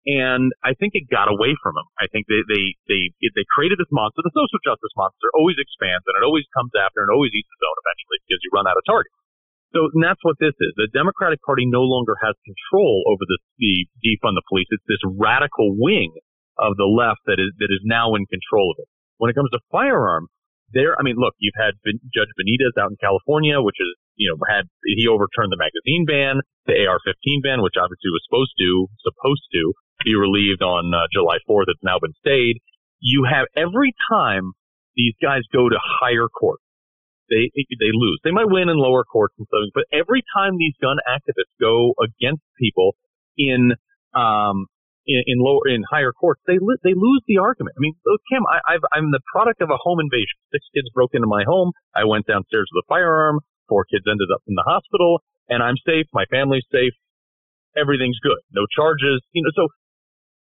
and 0.07 0.55
I 0.63 0.71
think 0.79 0.95
it 0.95 1.11
got 1.11 1.27
away 1.27 1.51
from 1.59 1.75
them. 1.75 1.83
I 1.99 2.07
think 2.07 2.31
they 2.31 2.39
they 2.47 2.63
they 2.87 3.11
they 3.11 3.45
created 3.51 3.75
this 3.75 3.91
monster. 3.91 4.23
The 4.23 4.31
social 4.31 4.61
justice 4.63 4.95
monster 4.95 5.27
always 5.35 5.59
expands 5.59 6.07
and 6.07 6.15
it 6.15 6.23
always 6.23 6.47
comes 6.55 6.71
after 6.79 7.03
and 7.03 7.11
always 7.11 7.35
eats 7.35 7.51
its 7.51 7.63
own 7.67 7.77
eventually 7.83 8.19
because 8.23 8.39
you 8.39 8.49
run 8.55 8.71
out 8.71 8.79
of 8.79 8.87
targets. 8.87 9.19
So 9.75 9.91
and 9.91 9.99
that's 9.99 10.23
what 10.23 10.39
this 10.39 10.55
is. 10.55 10.71
The 10.79 10.87
Democratic 10.95 11.43
Party 11.43 11.67
no 11.67 11.83
longer 11.83 12.15
has 12.23 12.39
control 12.47 13.03
over 13.11 13.27
the, 13.27 13.37
the 13.59 13.83
defund 13.99 14.39
the 14.39 14.47
police. 14.47 14.71
It's 14.71 14.87
this 14.87 15.03
radical 15.19 15.75
wing 15.75 16.15
of 16.55 16.79
the 16.79 16.87
left 16.87 17.27
that 17.27 17.35
is 17.35 17.51
that 17.59 17.67
is 17.67 17.83
now 17.83 18.15
in 18.15 18.23
control 18.31 18.71
of 18.71 18.79
it. 18.79 18.87
When 19.19 19.27
it 19.27 19.35
comes 19.35 19.51
to 19.51 19.59
firearms, 19.67 20.31
there, 20.73 20.99
I 20.99 21.03
mean, 21.03 21.15
look, 21.15 21.33
you've 21.39 21.55
had 21.55 21.79
Judge 22.11 22.31
Benitez 22.35 22.75
out 22.75 22.91
in 22.91 22.97
California, 22.99 23.61
which 23.61 23.79
is, 23.79 23.91
you 24.15 24.27
know, 24.27 24.37
had 24.49 24.67
he 24.83 25.07
overturned 25.07 25.51
the 25.51 25.59
magazine 25.59 26.03
ban, 26.03 26.43
the 26.67 26.75
AR-15 26.75 27.43
ban, 27.43 27.63
which 27.63 27.79
obviously 27.79 28.11
was 28.11 28.23
supposed 28.27 28.51
to 28.59 28.69
supposed 28.99 29.47
to 29.53 29.61
be 30.03 30.15
relieved 30.15 30.61
on 30.61 30.91
uh, 30.91 31.07
July 31.13 31.39
4th. 31.47 31.71
It's 31.71 31.83
now 31.83 31.99
been 31.99 32.15
stayed. 32.19 32.59
You 32.99 33.23
have 33.29 33.47
every 33.55 33.95
time 34.11 34.51
these 34.95 35.13
guys 35.21 35.41
go 35.53 35.69
to 35.69 35.77
higher 35.79 36.27
court, 36.27 36.59
they 37.29 37.51
they 37.55 37.91
lose. 37.93 38.19
They 38.23 38.31
might 38.31 38.49
win 38.49 38.69
in 38.69 38.77
lower 38.77 39.03
courts 39.03 39.35
and 39.37 39.47
stuff, 39.47 39.71
but 39.73 39.85
every 39.91 40.23
time 40.35 40.57
these 40.57 40.73
gun 40.81 40.97
activists 41.07 41.53
go 41.59 41.93
against 42.01 42.43
people 42.59 42.95
in 43.37 43.71
um 44.15 44.67
in, 45.07 45.23
in 45.25 45.37
lower 45.39 45.63
in 45.65 45.83
higher 45.89 46.11
courts, 46.11 46.41
they 46.45 46.59
they 46.83 46.93
lose 46.93 47.23
the 47.27 47.39
argument. 47.39 47.75
I 47.77 47.81
mean, 47.81 47.95
Kim, 48.29 48.43
I, 48.45 48.75
I've, 48.75 48.85
I'm 48.93 49.11
the 49.11 49.23
product 49.31 49.63
of 49.63 49.71
a 49.71 49.79
home 49.79 49.99
invasion. 50.03 50.35
Six 50.51 50.67
kids 50.75 50.91
broke 50.93 51.15
into 51.15 51.27
my 51.27 51.47
home. 51.47 51.71
I 51.95 52.03
went 52.03 52.27
downstairs 52.27 52.67
with 52.71 52.83
a 52.83 52.87
firearm. 52.91 53.39
Four 53.67 53.85
kids 53.87 54.05
ended 54.07 54.27
up 54.33 54.43
in 54.47 54.55
the 54.55 54.67
hospital, 54.67 55.23
and 55.49 55.63
I'm 55.63 55.79
safe. 55.87 56.07
My 56.13 56.25
family's 56.29 56.67
safe. 56.71 56.93
Everything's 57.75 58.19
good. 58.19 58.39
No 58.51 58.67
charges. 58.75 59.23
You 59.31 59.43
know, 59.43 59.51
so 59.55 59.67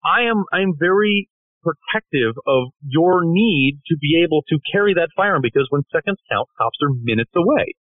I 0.05 0.29
am 0.29 0.45
I'm 0.53 0.77
very 0.77 1.29
protective 1.63 2.35
of 2.45 2.75
your 2.83 3.23
need 3.23 3.79
to 3.87 3.95
be 3.97 4.21
able 4.21 4.43
to 4.51 4.59
carry 4.71 4.93
that 4.93 5.09
firearm 5.15 5.41
because 5.41 5.65
when 5.69 5.81
seconds 5.89 6.19
count, 6.29 6.49
cops 6.59 6.77
are 6.83 6.91
minutes 6.91 7.31
away. 7.33 7.73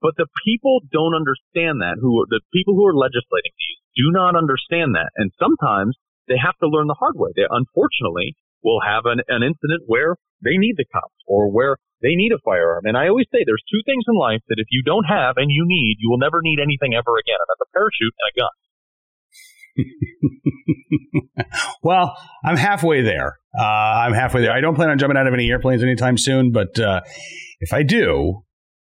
But 0.00 0.16
the 0.16 0.26
people 0.44 0.80
don't 0.92 1.14
understand 1.14 1.80
that. 1.80 1.96
Who 2.00 2.24
the 2.28 2.40
people 2.52 2.74
who 2.74 2.84
are 2.86 2.96
legislating 2.96 3.52
these 3.56 3.80
do 3.96 4.12
not 4.12 4.36
understand 4.36 4.94
that, 4.94 5.08
and 5.16 5.32
sometimes 5.40 5.96
they 6.28 6.38
have 6.38 6.56
to 6.62 6.68
learn 6.68 6.86
the 6.86 6.94
hard 6.98 7.16
way. 7.16 7.30
They 7.34 7.46
unfortunately 7.48 8.36
will 8.62 8.80
have 8.82 9.06
an, 9.06 9.20
an 9.28 9.42
incident 9.42 9.82
where 9.86 10.16
they 10.42 10.58
need 10.58 10.74
the 10.76 10.84
cops 10.92 11.14
or 11.26 11.50
where 11.50 11.78
they 12.02 12.14
need 12.14 12.32
a 12.32 12.38
firearm. 12.44 12.84
And 12.84 12.96
I 12.96 13.08
always 13.08 13.26
say 13.32 13.42
there's 13.46 13.62
two 13.70 13.80
things 13.86 14.04
in 14.08 14.16
life 14.18 14.42
that 14.48 14.58
if 14.58 14.66
you 14.70 14.82
don't 14.84 15.04
have 15.04 15.36
and 15.36 15.46
you 15.48 15.64
need, 15.66 15.96
you 15.98 16.10
will 16.10 16.18
never 16.18 16.40
need 16.42 16.60
anything 16.60 16.94
ever 16.94 17.16
again, 17.16 17.38
and 17.40 17.48
that's 17.48 17.62
a 17.64 17.70
parachute 17.72 18.14
and 18.18 18.30
a 18.30 18.34
gun. 18.38 18.50
well, 21.82 22.16
I'm 22.44 22.56
halfway 22.56 23.02
there. 23.02 23.38
Uh, 23.58 23.62
I'm 23.62 24.12
halfway 24.12 24.42
there. 24.42 24.52
I 24.52 24.60
don't 24.60 24.74
plan 24.74 24.90
on 24.90 24.98
jumping 24.98 25.16
out 25.16 25.26
of 25.26 25.34
any 25.34 25.50
airplanes 25.50 25.82
anytime 25.82 26.18
soon, 26.18 26.52
but 26.52 26.78
uh, 26.78 27.00
if 27.60 27.72
I 27.72 27.82
do, 27.82 28.42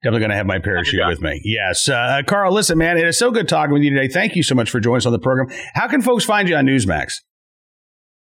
definitely 0.04 0.22
going 0.22 0.32
to 0.32 0.38
have 0.38 0.48
my 0.48 0.60
parachute 0.60 1.02
with 1.08 1.22
me. 1.22 1.42
Yes. 1.44 1.88
Uh, 1.88 2.22
Carl, 2.26 2.54
listen, 2.54 2.78
man, 2.78 2.98
it 2.98 3.06
is 3.06 3.18
so 3.18 3.30
good 3.30 3.48
talking 3.48 3.74
with 3.74 3.84
you 3.84 3.94
today. 3.94 4.08
Thank 4.08 4.36
you 4.36 4.44
so 4.44 4.56
much 4.56 4.70
for 4.70 4.80
joining 4.80 4.98
us 4.98 5.06
on 5.06 5.14
the 5.14 5.22
program. 5.22 5.48
How 5.74 5.88
can 5.88 6.02
folks 6.02 6.26
find 6.26 6.50
you 6.50 6.56
on 6.56 6.66
Newsmax? 6.66 7.22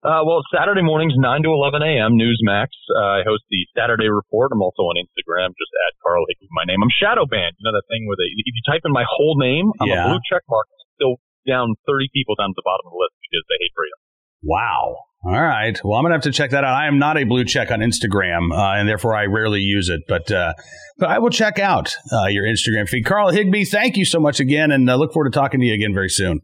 Uh, 0.05 0.21
well, 0.21 0.45
Saturday 0.53 0.85
mornings, 0.85 1.17
9 1.17 1.41
to 1.41 1.49
11 1.49 1.81
a.m., 1.81 2.13
Newsmax. 2.13 2.69
Uh, 2.93 3.19
I 3.19 3.21
host 3.25 3.41
the 3.49 3.65
Saturday 3.73 4.05
Report. 4.05 4.53
I'm 4.53 4.61
also 4.61 4.85
on 4.85 5.01
Instagram, 5.01 5.49
just 5.57 5.73
at 5.89 5.97
Carl 6.05 6.29
Higbie, 6.29 6.45
my 6.53 6.61
name. 6.69 6.77
I'm 6.77 6.93
shadow 6.93 7.25
banned. 7.25 7.57
You 7.57 7.65
know 7.65 7.73
that 7.73 7.89
thing 7.89 8.05
where 8.05 8.13
they, 8.13 8.29
if 8.29 8.53
you 8.53 8.63
type 8.69 8.85
in 8.85 8.93
my 8.93 9.01
whole 9.09 9.33
name, 9.41 9.65
I'm 9.81 9.89
yeah. 9.89 10.05
a 10.05 10.13
blue 10.13 10.21
check 10.29 10.45
mark, 10.45 10.69
still 10.93 11.17
down 11.49 11.73
30 11.89 12.13
people 12.13 12.38
down 12.38 12.53
at 12.53 12.57
the 12.57 12.61
bottom 12.61 12.85
of 12.85 12.93
the 12.93 13.01
list 13.01 13.17
because 13.17 13.43
they 13.49 13.57
hate 13.57 13.73
freedom. 13.73 13.99
Wow. 14.45 15.09
All 15.25 15.41
right. 15.41 15.75
Well, 15.83 15.97
I'm 15.97 16.03
gonna 16.03 16.13
have 16.13 16.23
to 16.23 16.31
check 16.31 16.51
that 16.51 16.63
out. 16.63 16.75
I 16.75 16.88
am 16.88 16.99
not 16.99 17.17
a 17.17 17.23
blue 17.23 17.45
check 17.45 17.71
on 17.71 17.79
Instagram, 17.79 18.51
uh, 18.51 18.77
and 18.77 18.88
therefore 18.88 19.15
I 19.15 19.25
rarely 19.25 19.59
use 19.59 19.89
it. 19.89 20.01
But 20.07 20.31
uh, 20.31 20.53
but 20.99 21.09
I 21.09 21.17
will 21.17 21.31
check 21.31 21.57
out 21.57 21.95
uh, 22.13 22.27
your 22.27 22.43
Instagram 22.43 22.88
feed. 22.88 23.05
Carl 23.05 23.31
Higbie, 23.31 23.65
thank 23.65 23.97
you 23.97 24.05
so 24.05 24.19
much 24.19 24.39
again, 24.39 24.71
and 24.71 24.88
uh, 24.88 24.95
look 24.97 25.13
forward 25.13 25.31
to 25.31 25.35
talking 25.35 25.59
to 25.61 25.65
you 25.65 25.73
again 25.73 25.95
very 25.95 26.09
soon. 26.09 26.41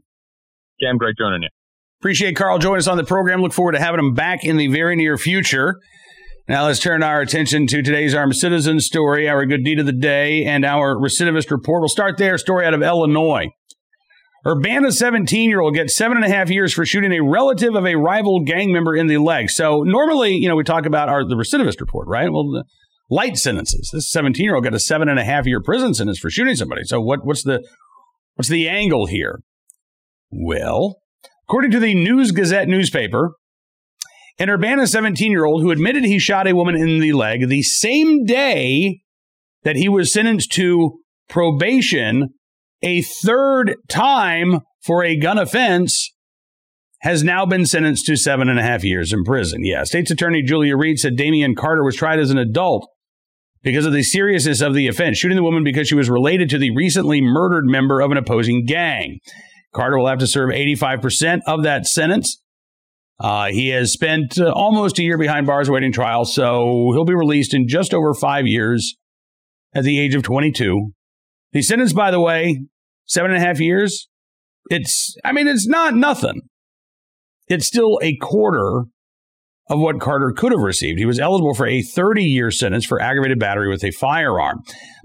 Cam, 0.82 0.98
great 0.98 1.15
joining 1.15 1.44
you. 1.44 1.50
Appreciate 2.02 2.36
Carl 2.36 2.58
joining 2.58 2.80
us 2.80 2.88
on 2.88 2.98
the 2.98 3.04
program. 3.04 3.44
Look 3.44 3.54
forward 3.54 3.74
to 3.74 3.80
having 3.80 4.00
him 4.00 4.15
back 4.15 4.44
in 4.44 4.58
the 4.58 4.67
very 4.67 4.96
near 4.96 5.15
future. 5.15 5.76
Now 6.48 6.65
let's 6.65 6.80
turn 6.80 7.04
our 7.04 7.22
attention 7.22 7.67
to 7.67 7.84
today's 7.84 8.15
armed 8.15 8.36
citizen 8.36 8.80
story, 8.80 9.30
our 9.30 9.46
good 9.46 9.63
deed 9.63 9.80
of 9.80 9.86
the 9.86 9.91
day, 9.91 10.44
and 10.46 10.65
our 10.65 10.96
recidivist 10.96 11.52
report. 11.52 11.82
We'll 11.82 11.88
start 11.88 12.17
there. 12.17 12.36
Story 12.39 12.65
out 12.65 12.74
of 12.74 12.82
Illinois. 12.82 13.46
Urbana 14.46 14.92
17 14.92 15.50
year 15.50 15.60
old 15.60 15.76
gets 15.76 15.96
seven 15.96 16.18
and 16.18 16.26
a 16.26 16.30
half 16.30 16.50
years 16.50 16.74
for 16.74 16.86
shooting 16.86 17.12
a 17.12 17.22
relative 17.22 17.76
of 17.76 17.86
a 17.86 17.96
rival 17.96 18.44
gang 18.44 18.72
member 18.72 18.96
in 18.96 19.08
the 19.08 19.20
leg. 19.20 19.50
So 19.50 19.84
normally, 19.84 20.32
you 20.32 20.48
know, 20.48 20.56
we 20.56 20.64
talk 20.64 20.86
about 20.86 21.10
our 21.10 21.24
the 21.24 21.36
recidivist 21.36 21.80
report, 21.80 22.08
right? 22.08 22.32
Well, 22.32 22.50
the 22.50 22.64
light 23.10 23.38
sentences. 23.38 23.92
This 23.94 24.10
17 24.10 24.44
year 24.44 24.56
old 24.56 24.64
got 24.64 24.74
a 24.74 24.80
seven 24.80 25.10
and 25.10 25.20
a 25.20 25.24
half 25.24 25.46
year 25.46 25.62
prison 25.62 25.94
sentence 25.94 26.18
for 26.18 26.32
shooting 26.32 26.56
somebody. 26.56 26.84
So 26.86 27.00
what, 27.00 27.24
what's 27.24 27.44
the 27.44 27.64
what's 28.36 28.50
the 28.50 28.68
angle 28.68 29.06
here? 29.06 29.42
Well, 30.32 30.98
according 31.48 31.72
to 31.72 31.80
the 31.80 31.94
News 31.94 32.32
Gazette 32.32 32.68
newspaper, 32.68 33.36
an 34.40 34.50
Urbana 34.50 34.88
17 34.88 35.32
year 35.32 35.46
old 35.46 35.62
who 35.62 35.70
admitted 35.70 36.04
he 36.04 36.18
shot 36.18 36.48
a 36.48 36.56
woman 36.56 36.76
in 36.76 37.00
the 37.00 37.14
leg 37.14 37.48
the 37.48 37.62
same 37.62 38.26
day 38.26 39.02
that 39.64 39.76
he 39.76 39.88
was 39.88 40.12
sentenced 40.12 40.52
to 40.54 40.98
probation 41.30 42.30
a 42.84 43.02
third 43.02 43.76
time 43.88 44.62
for 44.82 45.04
a 45.04 45.15
gun 45.15 45.38
offense 45.38 46.12
has 47.02 47.24
now 47.24 47.46
been 47.46 47.65
sentenced 47.65 48.06
to 48.06 48.15
seven 48.15 48.48
and 48.48 48.60
a 48.60 48.63
half 48.63 48.84
years 48.84 49.12
in 49.12 49.24
prison. 49.24 49.63
Yeah, 49.63 49.84
State's 49.84 50.12
Attorney 50.12 50.44
Julia 50.44 50.78
Reed 50.78 51.00
said 51.00 51.15
Damian 51.15 51.56
Carter 51.56 51.84
was 51.84 51.96
tried 51.96 52.20
as 52.20 52.30
an 52.30 52.38
adult 52.38 52.88
because 53.63 53.86
of 53.86 53.94
the 53.94 54.04
seriousness 54.04 54.62
of 54.62 54.74
the 54.74 54.88
offense, 54.88 55.17
shooting 55.17 55.36
the 55.36 55.44
woman 55.44 55.63
because 55.63 55.88
she 55.88 55.96
was 55.96 56.10
related 56.10 56.50
to 56.50 56.58
the 56.58 56.76
recently 56.76 57.22
murdered 57.22 57.65
member 57.65 58.02
of 58.02 58.12
an 58.12 58.17
opposing 58.17 58.65
gang. 58.65 59.20
Carter 59.74 59.98
will 59.98 60.08
have 60.08 60.20
to 60.20 60.28
serve 60.28 60.50
85% 60.50 61.41
of 61.48 61.63
that 61.63 61.86
sentence. 61.86 62.41
Uh, 63.20 63.48
he 63.48 63.70
has 63.70 63.94
spent 63.94 64.39
uh, 64.39 64.52
almost 64.52 64.98
a 64.98 65.04
year 65.04 65.17
behind 65.17 65.46
bars 65.46 65.70
awaiting 65.70 65.91
trial, 65.91 66.26
so 66.26 66.91
he'll 66.94 67.06
be 67.06 67.13
released 67.13 67.54
in 67.54 67.67
just 67.67 67.94
over 67.94 68.13
five 68.13 68.48
years 68.48 68.96
at 69.74 69.84
the 69.84 70.00
age 70.00 70.15
of 70.15 70.24
22. 70.24 70.91
The 71.54 71.62
sentence, 71.62 71.94
by 71.94 72.12
the 72.12 72.22
way, 72.22 72.62
seven 73.06 73.32
and 73.32 73.42
a 73.42 73.46
half 73.46 73.60
years. 73.60 74.08
It's, 74.70 75.16
I 75.26 75.32
mean, 75.32 75.48
it's 75.48 75.68
not 75.68 75.96
nothing. 75.96 76.42
It's 77.48 77.66
still 77.66 78.00
a 78.02 78.16
quarter 78.18 78.84
of 79.70 79.80
what 79.80 80.00
Carter 80.00 80.34
could 80.36 80.52
have 80.52 80.62
received. 80.62 81.00
He 81.00 81.06
was 81.06 81.20
eligible 81.20 81.54
for 81.54 81.68
a 81.68 81.82
30 81.82 82.24
year 82.24 82.52
sentence 82.52 82.86
for 82.86 83.02
aggravated 83.02 83.40
battery 83.40 83.70
with 83.70 83.84
a 83.84 83.92
firearm, 83.92 84.60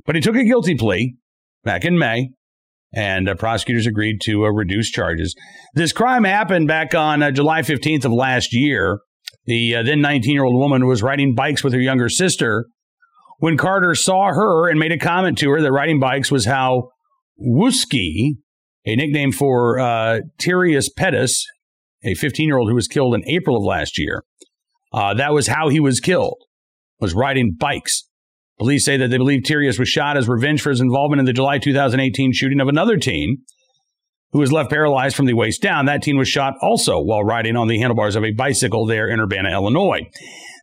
but 0.05 0.15
he 0.15 0.21
took 0.21 0.37
a 0.37 0.45
guilty 0.45 0.75
plea 0.75 1.17
back 1.65 1.85
in 1.85 1.99
May. 1.99 2.31
And 2.95 3.29
uh, 3.29 3.35
prosecutors 3.35 3.87
agreed 3.87 4.21
to 4.23 4.45
uh, 4.45 4.51
reduce 4.51 4.91
charges. 4.91 5.35
This 5.75 5.93
crime 5.93 6.25
happened 6.25 6.69
back 6.69 6.95
on 6.95 7.23
uh, 7.23 7.31
July 7.31 7.61
15th 7.61 8.05
of 8.05 8.13
last 8.13 8.55
year. 8.55 9.01
The 9.45 9.77
uh, 9.77 9.83
then 9.83 10.01
19 10.01 10.33
year 10.33 10.45
old 10.45 10.57
woman 10.57 10.87
was 10.87 11.03
riding 11.03 11.35
bikes 11.35 11.63
with 11.63 11.73
her 11.73 11.81
younger 11.81 12.09
sister 12.09 12.67
when 13.39 13.57
Carter 13.57 13.95
saw 13.95 14.29
her 14.29 14.69
and 14.69 14.79
made 14.79 14.93
a 14.93 14.99
comment 14.99 15.39
to 15.39 15.51
her 15.51 15.61
that 15.61 15.73
riding 15.73 16.01
bikes 16.01 16.31
was 16.31 16.47
how 16.47 16.91
Wooski, 17.41 18.37
a 18.85 18.97
nickname 18.97 19.33
for 19.33 19.79
uh, 19.79 20.21
Tirius 20.39 20.89
Pettis, 20.89 21.45
a 22.05 22.15
15 22.15 22.47
year 22.47 22.59
old 22.59 22.69
who 22.69 22.75
was 22.75 22.89
killed 22.89 23.15
in 23.15 23.29
April 23.29 23.57
of 23.57 23.65
last 23.65 23.99
year, 23.99 24.25
uh, 24.93 25.15
that 25.15 25.33
was 25.33 25.49
how 25.49 25.69
he 25.69 25.81
was 25.81 26.01
killed, 26.01 26.43
was 27.01 27.15
riding 27.15 27.55
bikes. 27.59 28.09
Police 28.59 28.87
say 28.87 28.97
that 28.97 29.09
they 29.09 29.19
believe 29.19 29.43
Tirius 29.45 29.79
was 29.79 29.89
shot 29.89 30.17
as 30.17 30.29
revenge 30.29 30.63
for 30.63 30.71
his 30.71 30.81
involvement 30.81 31.21
in 31.21 31.27
the 31.27 31.33
July 31.35 31.59
2018 31.59 32.33
shooting 32.33 32.61
of 32.61 32.69
another 32.69 32.97
teen 32.97 33.39
who 34.37 34.41
was 34.41 34.53
left 34.53 34.69
paralyzed 34.69 35.17
from 35.17 35.25
the 35.25 35.33
waist 35.33 35.63
down. 35.63 35.87
That 35.87 36.03
teen 36.03 36.19
was 36.19 36.29
shot 36.29 36.57
also 36.61 37.01
while 37.01 37.25
riding 37.25 37.57
on 37.57 37.69
the 37.69 37.79
handlebars 37.79 38.17
of 38.17 38.23
a 38.23 38.33
bicycle 38.33 38.85
there 38.85 39.09
in 39.09 39.19
Urbana, 39.19 39.51
Illinois. 39.51 40.11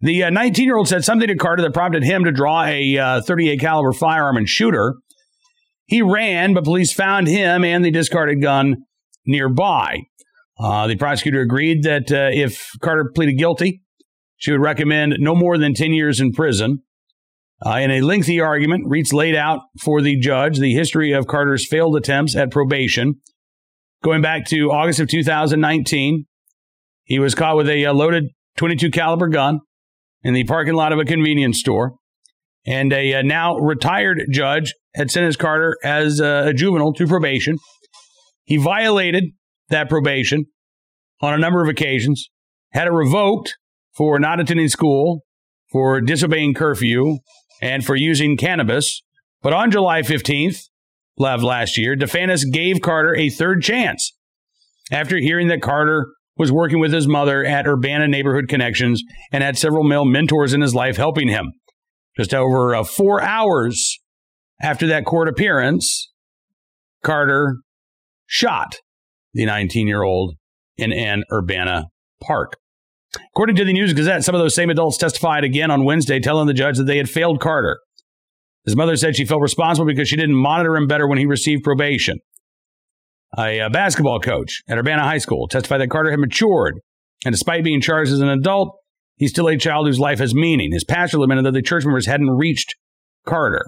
The 0.03 0.29
19 0.29 0.63
uh, 0.63 0.63
year 0.63 0.77
old 0.77 0.87
said 0.87 1.03
something 1.03 1.27
to 1.27 1.35
Carter 1.35 1.63
that 1.63 1.73
prompted 1.73 2.03
him 2.03 2.23
to 2.25 2.31
draw 2.31 2.65
a 2.65 2.97
uh, 2.99 3.21
38 3.21 3.59
caliber 3.59 3.91
firearm 3.91 4.37
and 4.37 4.47
shoot 4.47 4.75
her. 4.75 4.93
He 5.87 6.03
ran, 6.03 6.53
but 6.53 6.65
police 6.65 6.93
found 6.93 7.27
him 7.27 7.65
and 7.65 7.83
the 7.83 7.89
discarded 7.89 8.43
gun 8.43 8.75
nearby. 9.25 10.01
Uh, 10.59 10.85
the 10.85 10.95
prosecutor 10.95 11.41
agreed 11.41 11.81
that 11.81 12.11
uh, 12.11 12.29
if 12.31 12.63
Carter 12.79 13.11
pleaded 13.15 13.39
guilty, 13.39 13.81
she 14.37 14.51
would 14.51 14.61
recommend 14.61 15.15
no 15.17 15.33
more 15.33 15.57
than 15.57 15.73
10 15.73 15.93
years 15.93 16.21
in 16.21 16.31
prison. 16.31 16.83
Uh, 17.65 17.77
in 17.77 17.89
a 17.89 18.01
lengthy 18.01 18.39
argument, 18.39 18.85
Rietz 18.85 19.13
laid 19.13 19.35
out 19.35 19.61
for 19.81 19.99
the 19.99 20.15
judge 20.19 20.59
the 20.59 20.75
history 20.75 21.11
of 21.11 21.25
Carter's 21.25 21.67
failed 21.67 21.95
attempts 21.97 22.35
at 22.35 22.51
probation. 22.51 23.15
Going 24.03 24.21
back 24.21 24.45
to 24.47 24.69
August 24.69 24.99
of 24.99 25.07
2019, 25.07 26.25
he 27.05 27.19
was 27.19 27.33
caught 27.35 27.55
with 27.55 27.69
a 27.69 27.85
uh, 27.85 27.93
loaded 27.93 28.25
22 28.57 28.91
caliber 28.91 29.29
gun 29.29 29.61
in 30.23 30.33
the 30.33 30.43
parking 30.43 30.73
lot 30.73 30.91
of 30.91 30.99
a 30.99 31.05
convenience 31.05 31.57
store. 31.57 31.93
And 32.65 32.91
a, 32.91 33.13
uh, 33.13 33.21
now 33.21 33.55
retired 33.55 34.23
judge 34.29 34.73
had 34.93 35.09
sentenced 35.09 35.39
Carter 35.39 35.77
as 35.85 36.19
a, 36.19 36.47
a 36.47 36.53
juvenile 36.53 36.91
to 36.93 37.07
probation. 37.07 37.55
He 38.43 38.57
violated 38.57 39.23
that 39.69 39.87
probation 39.87 40.47
on 41.21 41.33
a 41.33 41.37
number 41.37 41.63
of 41.63 41.69
occasions, 41.69 42.29
had 42.73 42.87
it 42.87 42.91
revoked 42.91 43.55
for 43.95 44.19
not 44.19 44.41
attending 44.41 44.67
school, 44.67 45.21
for 45.71 46.01
disobeying 46.01 46.55
curfew, 46.55 47.19
and 47.61 47.85
for 47.85 47.95
using 47.95 48.35
cannabis. 48.35 49.01
But 49.41 49.53
on 49.53 49.71
July 49.71 50.01
15th, 50.01 50.57
of 50.57 50.72
last 51.17 51.77
year, 51.77 51.95
DeFantis 51.95 52.41
gave 52.51 52.81
Carter 52.81 53.15
a 53.15 53.29
third 53.29 53.61
chance 53.61 54.11
after 54.91 55.17
hearing 55.17 55.47
that 55.47 55.61
Carter 55.61 56.07
was 56.37 56.51
working 56.51 56.79
with 56.79 56.91
his 56.91 57.07
mother 57.07 57.45
at 57.45 57.67
Urbana 57.67 58.07
Neighborhood 58.07 58.47
Connections 58.47 59.03
and 59.31 59.43
had 59.43 59.57
several 59.57 59.83
male 59.83 60.05
mentors 60.05 60.53
in 60.53 60.61
his 60.61 60.73
life 60.73 60.97
helping 60.97 61.27
him. 61.27 61.51
Just 62.17 62.33
over 62.33 62.75
uh, 62.75 62.83
four 62.83 63.21
hours 63.21 63.99
after 64.61 64.87
that 64.87 65.05
court 65.05 65.27
appearance, 65.27 66.11
Carter 67.03 67.57
shot 68.25 68.77
the 69.33 69.45
19 69.45 69.87
year 69.87 70.03
old 70.03 70.35
in 70.77 70.91
an 70.91 71.23
Urbana 71.31 71.85
park. 72.21 72.57
According 73.35 73.55
to 73.57 73.65
the 73.65 73.73
News 73.73 73.93
Gazette, 73.93 74.23
some 74.23 74.33
of 74.33 74.41
those 74.41 74.55
same 74.55 74.69
adults 74.69 74.97
testified 74.97 75.43
again 75.43 75.69
on 75.69 75.85
Wednesday, 75.85 76.19
telling 76.19 76.47
the 76.47 76.53
judge 76.53 76.77
that 76.77 76.85
they 76.85 76.97
had 76.97 77.09
failed 77.09 77.39
Carter. 77.39 77.79
His 78.65 78.75
mother 78.75 78.95
said 78.95 79.15
she 79.15 79.25
felt 79.25 79.41
responsible 79.41 79.87
because 79.87 80.07
she 80.07 80.15
didn't 80.15 80.35
monitor 80.35 80.75
him 80.75 80.87
better 80.87 81.07
when 81.07 81.17
he 81.17 81.25
received 81.25 81.63
probation. 81.63 82.19
A, 83.37 83.59
a 83.59 83.69
basketball 83.69 84.19
coach 84.19 84.61
at 84.69 84.77
Urbana 84.77 85.03
High 85.03 85.17
School 85.17 85.47
testified 85.47 85.81
that 85.81 85.89
Carter 85.89 86.11
had 86.11 86.19
matured, 86.19 86.79
and 87.25 87.33
despite 87.33 87.63
being 87.63 87.81
charged 87.81 88.11
as 88.11 88.19
an 88.19 88.29
adult, 88.29 88.75
he's 89.17 89.31
still 89.31 89.49
a 89.49 89.57
child 89.57 89.87
whose 89.87 89.99
life 89.99 90.19
has 90.19 90.33
meaning. 90.35 90.71
His 90.71 90.83
pastor 90.83 91.17
lamented 91.17 91.45
that 91.45 91.53
the 91.53 91.61
church 91.61 91.83
members 91.83 92.05
hadn't 92.05 92.29
reached 92.29 92.75
Carter. 93.25 93.65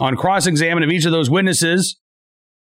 On 0.00 0.16
cross 0.16 0.46
examination 0.46 0.90
of 0.90 0.94
each 0.94 1.06
of 1.06 1.12
those 1.12 1.30
witnesses, 1.30 1.98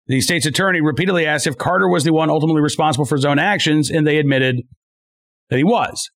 the 0.06 0.20
state's 0.22 0.46
attorney 0.46 0.80
repeatedly 0.80 1.26
asked 1.26 1.46
if 1.46 1.58
Carter 1.58 1.88
was 1.88 2.04
the 2.04 2.12
one 2.12 2.30
ultimately 2.30 2.62
responsible 2.62 3.04
for 3.04 3.16
his 3.16 3.26
own 3.26 3.38
actions, 3.38 3.90
and 3.90 4.06
they 4.06 4.16
admitted 4.16 4.62
that 5.50 5.58
he 5.58 5.64
was. 5.64 6.08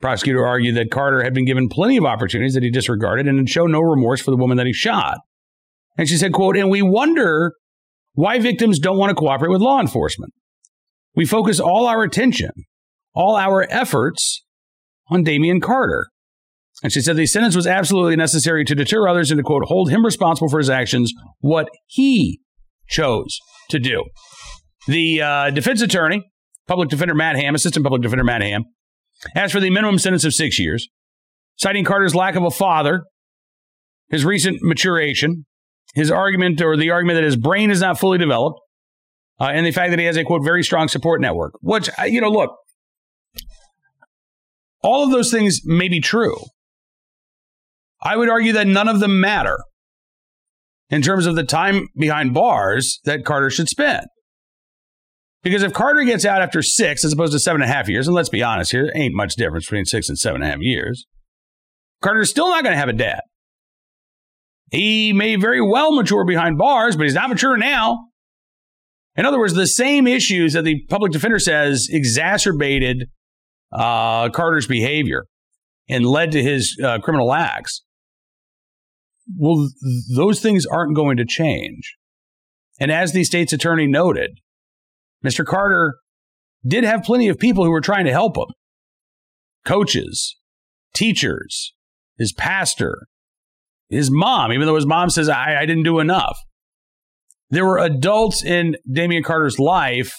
Prosecutor 0.00 0.46
argued 0.46 0.76
that 0.76 0.90
Carter 0.90 1.22
had 1.22 1.34
been 1.34 1.44
given 1.44 1.68
plenty 1.68 1.96
of 1.96 2.04
opportunities 2.04 2.54
that 2.54 2.62
he 2.62 2.70
disregarded 2.70 3.26
and 3.26 3.38
had 3.38 3.50
shown 3.50 3.72
no 3.72 3.80
remorse 3.80 4.20
for 4.20 4.30
the 4.30 4.36
woman 4.36 4.56
that 4.56 4.66
he 4.66 4.72
shot. 4.72 5.18
And 5.98 6.08
she 6.08 6.16
said, 6.16 6.32
quote, 6.32 6.56
and 6.56 6.70
we 6.70 6.80
wonder 6.80 7.52
why 8.14 8.38
victims 8.38 8.78
don't 8.78 8.96
want 8.96 9.10
to 9.10 9.14
cooperate 9.14 9.50
with 9.50 9.60
law 9.60 9.80
enforcement. 9.80 10.32
We 11.14 11.26
focus 11.26 11.60
all 11.60 11.86
our 11.86 12.02
attention, 12.02 12.50
all 13.14 13.36
our 13.36 13.66
efforts 13.70 14.42
on 15.08 15.22
Damian 15.22 15.60
Carter. 15.60 16.06
And 16.82 16.92
she 16.92 17.02
said 17.02 17.16
the 17.16 17.26
sentence 17.26 17.54
was 17.54 17.66
absolutely 17.66 18.16
necessary 18.16 18.64
to 18.64 18.74
deter 18.74 19.06
others 19.06 19.30
and 19.30 19.38
to, 19.38 19.42
quote, 19.42 19.64
hold 19.64 19.90
him 19.90 20.04
responsible 20.04 20.48
for 20.48 20.58
his 20.58 20.70
actions, 20.70 21.12
what 21.40 21.68
he 21.86 22.40
chose 22.88 23.38
to 23.68 23.78
do. 23.78 24.04
The 24.86 25.20
uh, 25.20 25.50
defense 25.50 25.82
attorney 25.82 26.22
Public 26.66 26.88
Defender 26.88 27.14
Matt 27.14 27.36
Ham, 27.36 27.54
Assistant 27.54 27.84
Public 27.84 28.00
Defender 28.00 28.24
Matt 28.24 28.42
Ham, 28.42 28.64
asked 29.34 29.52
for 29.52 29.60
the 29.60 29.70
minimum 29.70 29.98
sentence 29.98 30.24
of 30.24 30.34
six 30.34 30.58
years, 30.58 30.88
citing 31.56 31.84
Carter's 31.84 32.14
lack 32.14 32.34
of 32.36 32.42
a 32.42 32.50
father, 32.50 33.02
his 34.08 34.24
recent 34.24 34.58
maturation, 34.62 35.46
his 35.94 36.10
argument 36.10 36.60
or 36.60 36.76
the 36.76 36.90
argument 36.90 37.16
that 37.16 37.24
his 37.24 37.36
brain 37.36 37.70
is 37.70 37.80
not 37.80 37.98
fully 37.98 38.18
developed, 38.18 38.60
uh, 39.40 39.50
and 39.52 39.66
the 39.66 39.72
fact 39.72 39.90
that 39.90 39.98
he 39.98 40.04
has 40.04 40.16
a 40.16 40.24
quote 40.24 40.44
very 40.44 40.62
strong 40.62 40.88
support 40.88 41.20
network. 41.20 41.54
Which 41.60 41.88
uh, 41.98 42.04
you 42.04 42.20
know, 42.20 42.30
look, 42.30 42.50
all 44.82 45.04
of 45.04 45.10
those 45.10 45.30
things 45.30 45.60
may 45.64 45.88
be 45.88 46.00
true. 46.00 46.36
I 48.02 48.16
would 48.16 48.30
argue 48.30 48.54
that 48.54 48.66
none 48.66 48.88
of 48.88 49.00
them 49.00 49.20
matter 49.20 49.58
in 50.88 51.02
terms 51.02 51.26
of 51.26 51.36
the 51.36 51.44
time 51.44 51.88
behind 51.96 52.34
bars 52.34 53.00
that 53.04 53.24
Carter 53.24 53.50
should 53.50 53.68
spend. 53.68 54.06
Because 55.42 55.62
if 55.62 55.72
Carter 55.72 56.02
gets 56.02 56.24
out 56.24 56.42
after 56.42 56.62
six 56.62 57.04
as 57.04 57.12
opposed 57.12 57.32
to 57.32 57.38
seven 57.38 57.62
and 57.62 57.70
a 57.70 57.74
half 57.74 57.88
years, 57.88 58.06
and 58.06 58.14
let's 58.14 58.28
be 58.28 58.42
honest 58.42 58.72
here, 58.72 58.84
there 58.84 58.96
ain't 58.96 59.14
much 59.14 59.34
difference 59.36 59.64
between 59.64 59.86
six 59.86 60.08
and 60.08 60.18
seven 60.18 60.42
and 60.42 60.48
a 60.48 60.52
half 60.52 60.60
years, 60.60 61.06
Carter's 62.02 62.30
still 62.30 62.48
not 62.48 62.62
going 62.62 62.74
to 62.74 62.78
have 62.78 62.88
a 62.88 62.94
dad. 62.94 63.20
He 64.70 65.12
may 65.12 65.36
very 65.36 65.60
well 65.60 65.92
mature 65.92 66.24
behind 66.24 66.58
bars, 66.58 66.96
but 66.96 67.04
he's 67.04 67.14
not 67.14 67.28
mature 67.28 67.56
now. 67.56 67.98
In 69.16 69.26
other 69.26 69.38
words, 69.38 69.54
the 69.54 69.66
same 69.66 70.06
issues 70.06 70.52
that 70.52 70.62
the 70.62 70.84
public 70.88 71.12
defender 71.12 71.38
says 71.38 71.88
exacerbated 71.90 73.08
uh, 73.72 74.28
Carter's 74.30 74.66
behavior 74.66 75.24
and 75.88 76.06
led 76.06 76.32
to 76.32 76.42
his 76.42 76.78
uh, 76.82 76.98
criminal 77.00 77.32
acts. 77.32 77.82
Well, 79.36 79.56
th- 79.56 80.16
those 80.16 80.40
things 80.40 80.66
aren't 80.66 80.94
going 80.94 81.16
to 81.16 81.24
change. 81.24 81.96
And 82.78 82.92
as 82.92 83.12
the 83.12 83.24
state's 83.24 83.52
attorney 83.52 83.86
noted, 83.86 84.38
Mr. 85.24 85.44
Carter 85.44 85.96
did 86.66 86.84
have 86.84 87.02
plenty 87.02 87.28
of 87.28 87.38
people 87.38 87.64
who 87.64 87.70
were 87.70 87.80
trying 87.80 88.04
to 88.04 88.12
help 88.12 88.36
him 88.36 88.46
coaches, 89.64 90.36
teachers, 90.94 91.74
his 92.18 92.32
pastor, 92.32 93.06
his 93.88 94.10
mom, 94.10 94.52
even 94.52 94.66
though 94.66 94.76
his 94.76 94.86
mom 94.86 95.10
says, 95.10 95.28
I, 95.28 95.56
I 95.60 95.66
didn't 95.66 95.84
do 95.84 95.98
enough. 95.98 96.38
There 97.50 97.66
were 97.66 97.78
adults 97.78 98.44
in 98.44 98.76
Damian 98.90 99.22
Carter's 99.22 99.58
life 99.58 100.14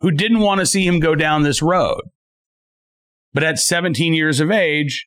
who 0.00 0.10
didn't 0.10 0.40
want 0.40 0.60
to 0.60 0.66
see 0.66 0.86
him 0.86 1.00
go 1.00 1.14
down 1.14 1.42
this 1.42 1.62
road. 1.62 2.00
But 3.32 3.44
at 3.44 3.58
17 3.58 4.14
years 4.14 4.40
of 4.40 4.50
age, 4.50 5.06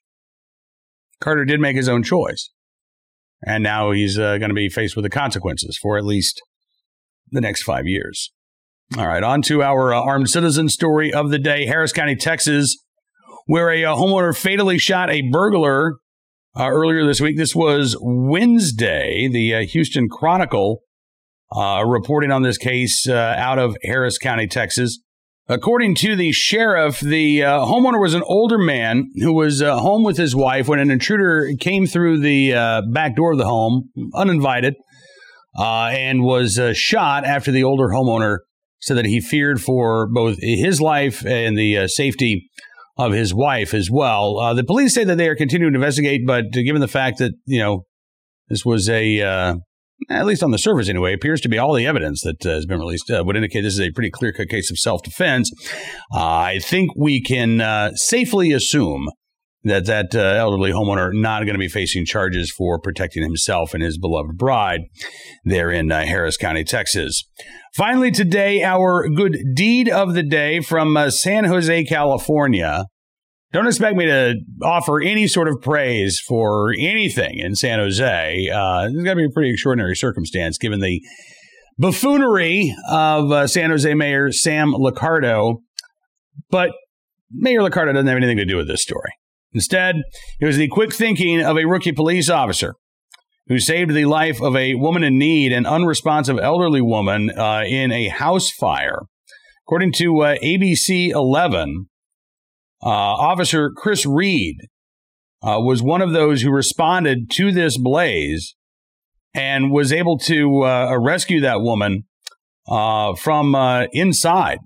Carter 1.20 1.46
did 1.46 1.60
make 1.60 1.76
his 1.76 1.90
own 1.90 2.04
choice. 2.04 2.50
And 3.46 3.64
now 3.64 3.92
he's 3.92 4.18
uh, 4.18 4.38
going 4.38 4.50
to 4.50 4.56
be 4.56 4.70
faced 4.70 4.96
with 4.96 5.04
the 5.04 5.10
consequences 5.10 5.78
for 5.82 5.98
at 5.98 6.06
least 6.06 6.42
the 7.30 7.42
next 7.42 7.64
five 7.64 7.88
years. 7.88 8.32
All 8.98 9.08
right, 9.08 9.24
on 9.24 9.42
to 9.44 9.64
our 9.64 9.94
uh, 9.94 10.02
armed 10.02 10.30
citizen 10.30 10.68
story 10.68 11.14
of 11.14 11.30
the 11.30 11.40
day. 11.40 11.66
Harris 11.66 11.94
County, 11.94 12.18
Texas, 12.18 12.78
where 13.46 13.72
a, 13.72 13.86
uh, 13.86 13.96
homeowner 13.96 14.38
fatally 14.38 14.78
shot 14.78 15.10
a 15.10 15.22
burglar 15.32 15.96
uh, 16.60 16.68
earlier 16.68 17.06
this 17.06 17.22
week. 17.22 17.38
This 17.38 17.56
was 17.56 17.96
Wednesday. 18.02 19.30
The 19.32 19.56
uh, 19.56 19.62
Houston 19.62 20.10
Chronicle 20.10 20.82
uh, 21.56 21.86
reporting 21.88 22.34
on 22.34 22.42
this 22.42 22.58
case 22.58 23.08
out 23.08 23.60
of 23.60 23.78
Harris 23.84 24.18
County, 24.18 24.46
Texas. 24.46 25.00
According 25.48 25.96
to 25.96 26.18
the 26.18 26.34
sheriff, 26.34 27.00
the 27.00 27.40
homeowner 27.40 28.02
was 28.02 28.14
an 28.14 28.24
older 28.26 28.58
man 28.58 29.10
who 29.22 29.32
was 29.32 29.62
home 29.62 30.04
with 30.04 30.18
his 30.18 30.36
wife 30.36 30.68
when 30.68 30.80
an 30.80 30.92
intruder 30.92 31.48
came 31.62 31.86
through 31.86 32.20
the 32.20 32.84
back 32.92 33.16
door 33.16 33.32
of 33.32 33.38
the 33.38 33.48
home, 33.48 33.90
uninvited, 34.14 34.76
and 35.58 36.24
was 36.24 36.60
shot 36.74 37.24
after 37.24 37.54
the 37.54 37.64
older 37.64 37.88
homeowner 37.88 38.40
said 38.82 38.98
that 38.98 39.06
he 39.06 39.22
feared 39.22 39.62
for 39.62 40.08
both 40.08 40.38
his 40.40 40.82
life 40.82 41.26
and 41.26 41.58
the 41.58 41.78
uh, 41.78 41.88
safety 41.88 42.50
of 42.98 43.14
his 43.14 43.34
wife 43.34 43.74
as 43.74 43.90
well. 43.90 44.38
Uh, 44.38 44.54
the 44.54 44.64
police 44.64 44.94
say 44.94 45.04
that 45.04 45.18
they 45.18 45.30
are 45.30 45.36
continuing 45.36 45.74
to 45.74 45.78
investigate, 45.78 46.22
but 46.26 46.52
given 46.52 46.82
the 46.82 46.88
fact 46.88 47.20
that, 47.20 47.34
you 47.46 47.60
know, 47.60 47.86
this 48.50 48.66
was 48.66 48.90
a, 48.90 49.22
uh, 49.22 49.56
at 50.10 50.26
least 50.26 50.44
on 50.44 50.52
the 50.52 50.58
surface 50.58 50.90
anyway, 50.90 51.14
appears 51.14 51.42
to 51.42 51.50
be 51.50 51.58
all 51.58 51.74
the 51.74 51.88
evidence 51.88 52.22
that 52.24 52.46
uh, 52.46 52.50
has 52.50 52.66
been 52.66 52.80
released 52.80 53.10
uh, 53.10 53.24
would 53.26 53.36
indicate 53.36 53.62
this 53.62 53.74
is 53.74 53.82
a 53.82 53.92
pretty 53.92 54.10
clear 54.10 54.34
cut 54.34 54.50
case 54.50 54.70
of 54.72 54.78
self 54.78 55.04
defense. 55.04 55.52
Uh, 56.14 56.20
I 56.20 56.60
think 56.60 56.92
we 56.96 57.22
can 57.22 57.62
uh, 57.62 57.92
safely 57.96 58.52
assume 58.52 59.08
that 59.64 59.86
that 59.86 60.16
uh, 60.16 60.20
elderly 60.20 60.72
homeowner 60.72 61.12
not 61.14 61.44
going 61.44 61.54
to 61.54 61.60
be 61.60 61.68
facing 61.68 62.06
charges 62.06 62.52
for 62.52 62.80
protecting 62.80 63.24
himself 63.24 63.74
and 63.74 63.84
his 63.84 63.98
beloved 63.98 64.38
bride 64.38 64.82
there 65.44 65.70
in 65.70 65.92
uh, 65.92 66.04
Harris 66.04 66.38
County, 66.38 66.64
Texas. 66.64 67.24
Finally, 67.76 68.12
today, 68.12 68.64
our 68.64 69.08
good 69.10 69.38
deed 69.54 69.88
of 69.90 70.14
the 70.14 70.24
day 70.24 70.60
from 70.60 70.98
San 71.12 71.46
Jose, 71.46 71.84
California. 71.86 72.86
Don't 73.54 73.68
expect 73.68 73.98
me 73.98 74.06
to 74.06 74.36
offer 74.64 75.02
any 75.02 75.28
sort 75.28 75.50
of 75.50 75.62
praise 75.62 76.22
for 76.26 76.74
anything 76.80 77.38
in 77.38 77.54
San 77.56 77.80
Jose. 77.80 78.50
Uh, 78.50 78.86
it's 78.86 79.04
to 79.04 79.16
be 79.16 79.26
a 79.26 79.30
pretty 79.30 79.52
extraordinary 79.52 79.96
circumstance 79.96 80.58
given 80.58 80.80
the 80.80 81.02
buffoonery 81.78 82.74
of 82.90 83.32
uh, 83.32 83.48
San 83.48 83.70
Jose 83.70 83.94
Mayor 83.94 84.32
Sam 84.32 84.72
Liccardo. 84.72 85.58
But 86.50 86.72
Mayor 87.30 87.60
Liccardo 87.60 87.94
doesn't 87.94 88.08
have 88.08 88.18
anything 88.18 88.38
to 88.38 88.46
do 88.46 88.56
with 88.56 88.68
this 88.68 88.82
story. 88.82 89.12
Instead, 89.54 89.96
it 90.40 90.46
was 90.46 90.58
the 90.58 90.68
quick 90.68 90.94
thinking 90.94 91.42
of 91.42 91.58
a 91.58 91.66
rookie 91.66 91.92
police 91.92 92.30
officer 92.30 92.76
who 93.48 93.60
saved 93.60 93.94
the 93.94 94.06
life 94.06 94.42
of 94.42 94.56
a 94.56 94.76
woman 94.76 95.04
in 95.04 95.18
need, 95.18 95.52
an 95.52 95.66
unresponsive 95.66 96.40
elderly 96.40 96.82
woman 96.82 97.30
uh, 97.38 97.64
in 97.68 97.92
a 97.92 98.08
house 98.08 98.50
fire. 98.50 99.00
According 99.68 99.92
to 99.94 100.22
uh, 100.22 100.36
ABC 100.38 101.10
11, 101.10 101.88
uh, 102.84 102.88
Officer 102.88 103.72
Chris 103.76 104.06
Reed 104.06 104.56
uh, 105.44 105.58
was 105.60 105.84
one 105.84 106.02
of 106.02 106.14
those 106.14 106.42
who 106.42 106.52
responded 106.52 107.30
to 107.32 107.52
this 107.52 107.78
blaze 107.78 108.56
and 109.34 109.72
was 109.72 109.92
able 109.92 110.18
to 110.18 110.64
uh, 110.64 110.98
rescue 110.98 111.42
that 111.42 111.62
woman 111.62 112.04
uh, 112.68 113.16
from 113.16 113.56
inside 113.92 114.60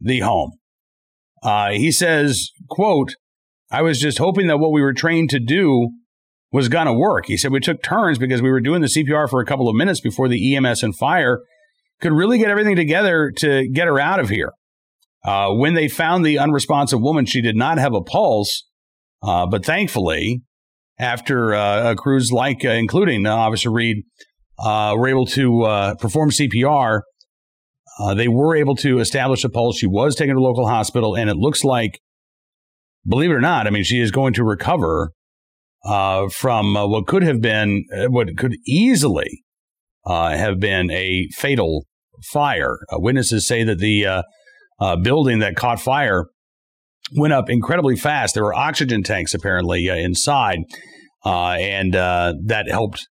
the 0.00 0.20
home. 0.20 0.52
He 1.72 1.90
says, 1.90 2.50
quote, 2.68 3.14
I 3.70 3.82
was 3.82 4.00
just 4.00 4.18
hoping 4.18 4.46
that 4.46 4.58
what 4.58 4.72
we 4.72 4.82
were 4.82 4.92
trained 4.92 5.30
to 5.30 5.40
do 5.40 5.90
was 6.52 6.68
going 6.68 6.86
to 6.86 6.92
work. 6.92 7.26
He 7.26 7.36
said 7.36 7.52
we 7.52 7.60
took 7.60 7.82
turns 7.82 8.18
because 8.18 8.40
we 8.40 8.50
were 8.50 8.60
doing 8.60 8.80
the 8.80 8.86
CPR 8.86 9.28
for 9.28 9.40
a 9.40 9.46
couple 9.46 9.68
of 9.68 9.74
minutes 9.74 10.00
before 10.00 10.28
the 10.28 10.56
EMS 10.56 10.82
and 10.82 10.96
fire 10.96 11.40
could 12.00 12.12
really 12.12 12.38
get 12.38 12.50
everything 12.50 12.76
together 12.76 13.32
to 13.38 13.68
get 13.68 13.86
her 13.86 13.98
out 13.98 14.20
of 14.20 14.28
here. 14.28 14.52
Uh, 15.24 15.52
when 15.52 15.74
they 15.74 15.88
found 15.88 16.24
the 16.24 16.38
unresponsive 16.38 17.00
woman, 17.00 17.26
she 17.26 17.40
did 17.40 17.56
not 17.56 17.78
have 17.78 17.94
a 17.94 18.00
pulse. 18.00 18.64
Uh, 19.22 19.46
but 19.46 19.64
thankfully, 19.64 20.42
after 20.98 21.54
uh, 21.54 21.94
crews 21.96 22.30
like, 22.30 22.64
uh, 22.64 22.68
including 22.68 23.26
uh, 23.26 23.34
Officer 23.34 23.70
Reed, 23.70 24.04
uh, 24.58 24.94
were 24.96 25.08
able 25.08 25.26
to 25.26 25.96
perform 25.98 26.30
CPR, 26.30 27.00
they 28.14 28.28
were 28.28 28.54
able 28.54 28.76
to 28.76 29.00
establish 29.00 29.42
a 29.44 29.48
pulse. 29.48 29.78
She 29.78 29.86
was 29.86 30.14
taken 30.14 30.36
to 30.36 30.40
a 30.40 30.42
local 30.42 30.68
hospital, 30.68 31.16
and 31.16 31.28
it 31.28 31.36
looks 31.36 31.64
like, 31.64 32.00
believe 33.08 33.30
it 33.30 33.34
or 33.34 33.40
not, 33.40 33.66
I 33.66 33.70
mean, 33.70 33.84
she 33.84 34.00
is 34.00 34.10
going 34.10 34.34
to 34.34 34.44
recover 34.44 35.12
from 35.84 36.74
what 36.74 37.06
could 37.06 37.22
have 37.22 37.40
been, 37.40 37.84
what 38.08 38.36
could 38.36 38.56
easily 38.66 39.42
have 40.06 40.58
been 40.58 40.90
a 40.90 41.28
fatal 41.36 41.86
fire. 42.32 42.76
witnesses 42.92 43.46
say 43.46 43.64
that 43.64 43.78
the 43.78 44.22
uh, 44.78 44.96
building 44.96 45.38
that 45.40 45.56
caught 45.56 45.80
fire 45.80 46.26
went 47.16 47.32
up 47.32 47.48
incredibly 47.48 47.96
fast. 47.96 48.34
There 48.34 48.44
were 48.44 48.54
oxygen 48.54 49.02
tanks 49.02 49.34
apparently 49.34 49.88
uh, 49.88 49.96
inside, 49.96 50.58
uh, 51.24 51.52
and 51.52 51.94
uh, 51.94 52.34
that 52.44 52.68
helped. 52.68 53.06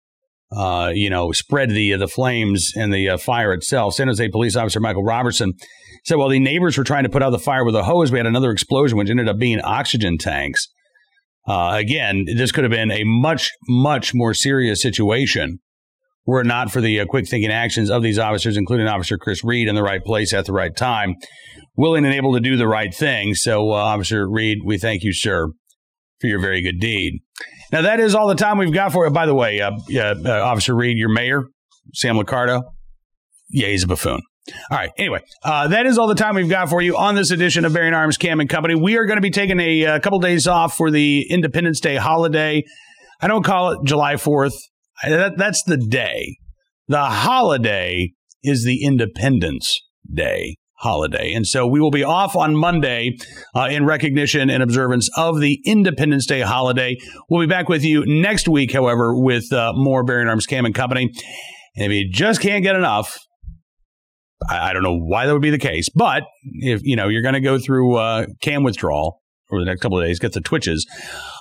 Uh, 0.54 0.92
you 0.94 1.08
know, 1.08 1.32
spread 1.32 1.70
the 1.70 1.96
the 1.96 2.06
flames 2.06 2.72
and 2.76 2.92
the 2.92 3.16
fire 3.16 3.54
itself. 3.54 3.94
San 3.94 4.08
Jose 4.08 4.28
Police 4.28 4.54
Officer 4.54 4.80
Michael 4.80 5.02
Robertson 5.02 5.54
said, 6.04 6.16
"While 6.16 6.28
the 6.28 6.40
neighbors 6.40 6.76
were 6.76 6.84
trying 6.84 7.04
to 7.04 7.08
put 7.08 7.22
out 7.22 7.30
the 7.30 7.38
fire 7.38 7.64
with 7.64 7.74
a 7.74 7.84
hose, 7.84 8.12
we 8.12 8.18
had 8.18 8.26
another 8.26 8.50
explosion, 8.50 8.98
which 8.98 9.10
ended 9.10 9.28
up 9.28 9.38
being 9.38 9.60
oxygen 9.60 10.18
tanks." 10.18 10.68
again, 11.48 12.24
this 12.36 12.52
could 12.52 12.62
have 12.62 12.70
been 12.70 12.92
a 12.92 13.02
much, 13.04 13.50
much 13.68 14.14
more 14.14 14.32
serious 14.32 14.80
situation 14.80 15.58
were 16.26 16.40
it 16.40 16.46
not 16.46 16.70
for 16.70 16.80
the 16.80 17.00
uh, 17.00 17.06
quick 17.06 17.28
thinking 17.28 17.50
actions 17.50 17.90
of 17.90 18.02
these 18.02 18.18
officers, 18.18 18.56
including 18.56 18.86
Officer 18.86 19.18
Chris 19.18 19.42
Reed, 19.42 19.68
in 19.68 19.74
the 19.74 19.82
right 19.82 20.04
place 20.04 20.32
at 20.32 20.46
the 20.46 20.52
right 20.52 20.74
time, 20.74 21.16
willing 21.76 22.04
and 22.04 22.14
able 22.14 22.34
to 22.34 22.40
do 22.40 22.56
the 22.56 22.68
right 22.68 22.94
thing. 22.94 23.34
So, 23.34 23.70
uh, 23.70 23.74
Officer 23.74 24.28
Reed, 24.28 24.58
we 24.64 24.78
thank 24.78 25.02
you, 25.02 25.12
sir, 25.12 25.48
for 26.20 26.26
your 26.26 26.40
very 26.40 26.62
good 26.62 26.78
deed. 26.80 27.20
Now, 27.72 27.82
that 27.82 28.00
is 28.00 28.14
all 28.14 28.28
the 28.28 28.34
time 28.34 28.58
we've 28.58 28.72
got 28.72 28.92
for 28.92 29.06
it. 29.06 29.12
By 29.12 29.26
the 29.26 29.34
way, 29.34 29.60
uh, 29.60 29.72
uh, 29.94 30.14
Officer 30.44 30.74
Reed, 30.74 30.96
your 30.96 31.08
mayor, 31.08 31.44
Sam 31.94 32.16
Liccardo, 32.16 32.62
yeah, 33.50 33.68
he's 33.68 33.84
a 33.84 33.88
buffoon. 33.88 34.20
All 34.70 34.78
right. 34.78 34.90
Anyway, 34.98 35.20
uh, 35.44 35.68
that 35.68 35.86
is 35.86 35.98
all 35.98 36.08
the 36.08 36.16
time 36.16 36.34
we've 36.34 36.48
got 36.48 36.68
for 36.68 36.82
you 36.82 36.96
on 36.96 37.14
this 37.14 37.30
edition 37.30 37.64
of 37.64 37.72
Bearing 37.72 37.94
Arms 37.94 38.16
Cam 38.16 38.40
and 38.40 38.48
Company. 38.48 38.74
We 38.74 38.96
are 38.96 39.06
going 39.06 39.16
to 39.16 39.22
be 39.22 39.30
taking 39.30 39.60
a, 39.60 39.82
a 39.82 39.94
uh, 39.94 40.00
couple 40.00 40.18
days 40.18 40.48
off 40.48 40.76
for 40.76 40.90
the 40.90 41.26
Independence 41.30 41.78
Day 41.78 41.96
holiday. 41.96 42.64
I 43.20 43.28
don't 43.28 43.44
call 43.44 43.70
it 43.70 43.78
July 43.84 44.14
4th. 44.14 44.54
That, 45.04 45.38
that's 45.38 45.62
the 45.62 45.76
day. 45.76 46.38
The 46.88 47.04
holiday 47.04 48.12
is 48.42 48.64
the 48.64 48.84
Independence 48.84 49.80
Day 50.12 50.56
holiday. 50.74 51.32
And 51.32 51.46
so 51.46 51.64
we 51.64 51.80
will 51.80 51.92
be 51.92 52.02
off 52.02 52.34
on 52.34 52.56
Monday 52.56 53.16
uh, 53.54 53.68
in 53.70 53.86
recognition 53.86 54.50
and 54.50 54.60
observance 54.60 55.08
of 55.16 55.40
the 55.40 55.60
Independence 55.64 56.26
Day 56.26 56.40
holiday. 56.40 56.96
We'll 57.30 57.40
be 57.40 57.50
back 57.50 57.68
with 57.68 57.84
you 57.84 58.04
next 58.04 58.48
week, 58.48 58.72
however, 58.72 59.14
with 59.14 59.52
uh, 59.52 59.72
more 59.76 60.02
Bearing 60.02 60.26
Arms 60.26 60.46
Cam 60.46 60.64
and 60.64 60.74
Company. 60.74 61.12
And 61.76 61.92
if 61.92 61.92
you 61.92 62.10
just 62.10 62.40
can't 62.40 62.64
get 62.64 62.74
enough, 62.74 63.16
I, 64.48 64.70
I, 64.70 64.72
don't 64.72 64.82
know 64.82 64.98
why 64.98 65.26
that 65.26 65.32
would 65.32 65.42
be 65.42 65.50
the 65.50 65.58
case, 65.58 65.88
but 65.94 66.24
if 66.42 66.80
you 66.82 66.96
know 66.96 67.08
you're 67.08 67.22
going 67.22 67.34
to 67.34 67.40
go 67.40 67.58
through 67.58 67.96
uh, 67.96 68.26
cam 68.40 68.62
withdrawal 68.62 69.20
over 69.50 69.60
the 69.60 69.66
next 69.66 69.80
couple 69.80 69.98
of 69.98 70.04
days, 70.04 70.18
get 70.18 70.32
the 70.32 70.40
twitches, 70.40 70.86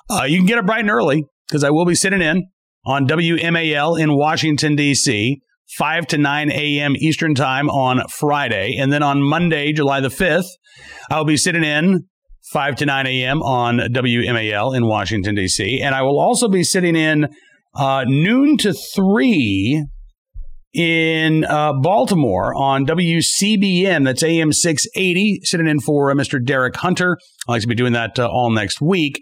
uh, 0.10 0.24
you 0.24 0.38
can 0.38 0.46
get 0.46 0.58
it 0.58 0.66
bright 0.66 0.82
and 0.82 0.90
early 0.90 1.26
because 1.48 1.64
I 1.64 1.70
will 1.70 1.86
be 1.86 1.96
sitting 1.96 2.22
in 2.22 2.48
on 2.86 3.08
WMAL 3.08 4.00
in 4.00 4.16
Washington, 4.16 4.76
D.C., 4.76 5.42
5 5.78 6.08
to 6.08 6.18
9 6.18 6.52
a.m. 6.52 6.96
Eastern 6.98 7.34
Time 7.34 7.70
on 7.70 8.06
Friday. 8.10 8.76
And 8.78 8.92
then 8.92 9.04
on 9.04 9.22
Monday, 9.22 9.72
July 9.72 10.02
the 10.02 10.10
5th, 10.10 10.48
I'll 11.10 11.24
be 11.24 11.38
sitting 11.38 11.64
in 11.64 12.08
5 12.52 12.76
to 12.78 12.86
9 12.86 13.08
a.m. 13.08 13.42
on 13.42 13.78
WMAL 13.78 14.76
in 14.76 14.86
Washington, 14.86 15.36
D.C. 15.36 15.82
And 15.82 15.96
I 15.96 16.02
will 16.02 16.20
also 16.20 16.50
be 16.50 16.64
sitting 16.64 16.96
in 16.96 17.30
uh, 17.74 18.04
noon 18.06 18.58
to 18.58 18.74
3 18.74 19.86
in 20.74 21.44
uh, 21.46 21.74
Baltimore 21.74 22.54
on 22.56 22.86
WCBM. 22.86 24.06
That's 24.06 24.24
AM 24.24 24.54
680, 24.54 25.42
sitting 25.44 25.68
in 25.68 25.80
for 25.80 26.12
uh, 26.12 26.14
Mr. 26.14 26.44
Derek 26.44 26.76
Hunter. 26.78 27.18
I'll 27.48 27.56
like 27.56 27.62
to 27.62 27.68
be 27.68 27.76
doing 27.76 27.94
that 27.94 28.18
uh, 28.18 28.28
all 28.28 28.52
next 28.52 28.82
week. 28.82 29.22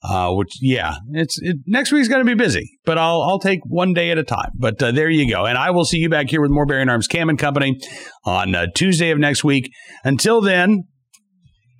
Uh, 0.00 0.32
which 0.32 0.52
yeah, 0.60 0.94
it's 1.10 1.40
it, 1.42 1.56
next 1.66 1.90
week's 1.90 2.06
going 2.06 2.24
to 2.24 2.24
be 2.24 2.40
busy, 2.40 2.78
but 2.84 2.96
I'll 2.98 3.20
I'll 3.20 3.40
take 3.40 3.58
one 3.64 3.94
day 3.94 4.12
at 4.12 4.18
a 4.18 4.22
time. 4.22 4.50
But 4.54 4.80
uh, 4.80 4.92
there 4.92 5.10
you 5.10 5.28
go, 5.28 5.44
and 5.44 5.58
I 5.58 5.70
will 5.70 5.84
see 5.84 5.98
you 5.98 6.08
back 6.08 6.30
here 6.30 6.40
with 6.40 6.52
more 6.52 6.66
Bearing 6.66 6.88
Arms 6.88 7.08
Cam 7.08 7.28
and 7.28 7.36
Company 7.36 7.80
on 8.24 8.54
uh, 8.54 8.66
Tuesday 8.76 9.10
of 9.10 9.18
next 9.18 9.42
week. 9.42 9.72
Until 10.04 10.40
then, 10.40 10.84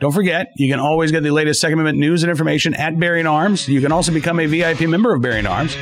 don't 0.00 0.10
forget 0.10 0.48
you 0.56 0.68
can 0.68 0.80
always 0.80 1.12
get 1.12 1.22
the 1.22 1.30
latest 1.30 1.60
Second 1.60 1.74
Amendment 1.74 1.98
news 1.98 2.24
and 2.24 2.30
information 2.30 2.74
at 2.74 2.98
Bearing 2.98 3.28
Arms. 3.28 3.68
You 3.68 3.80
can 3.80 3.92
also 3.92 4.12
become 4.12 4.40
a 4.40 4.46
VIP 4.46 4.80
member 4.88 5.14
of 5.14 5.22
Bearing 5.22 5.46
Arms. 5.46 5.76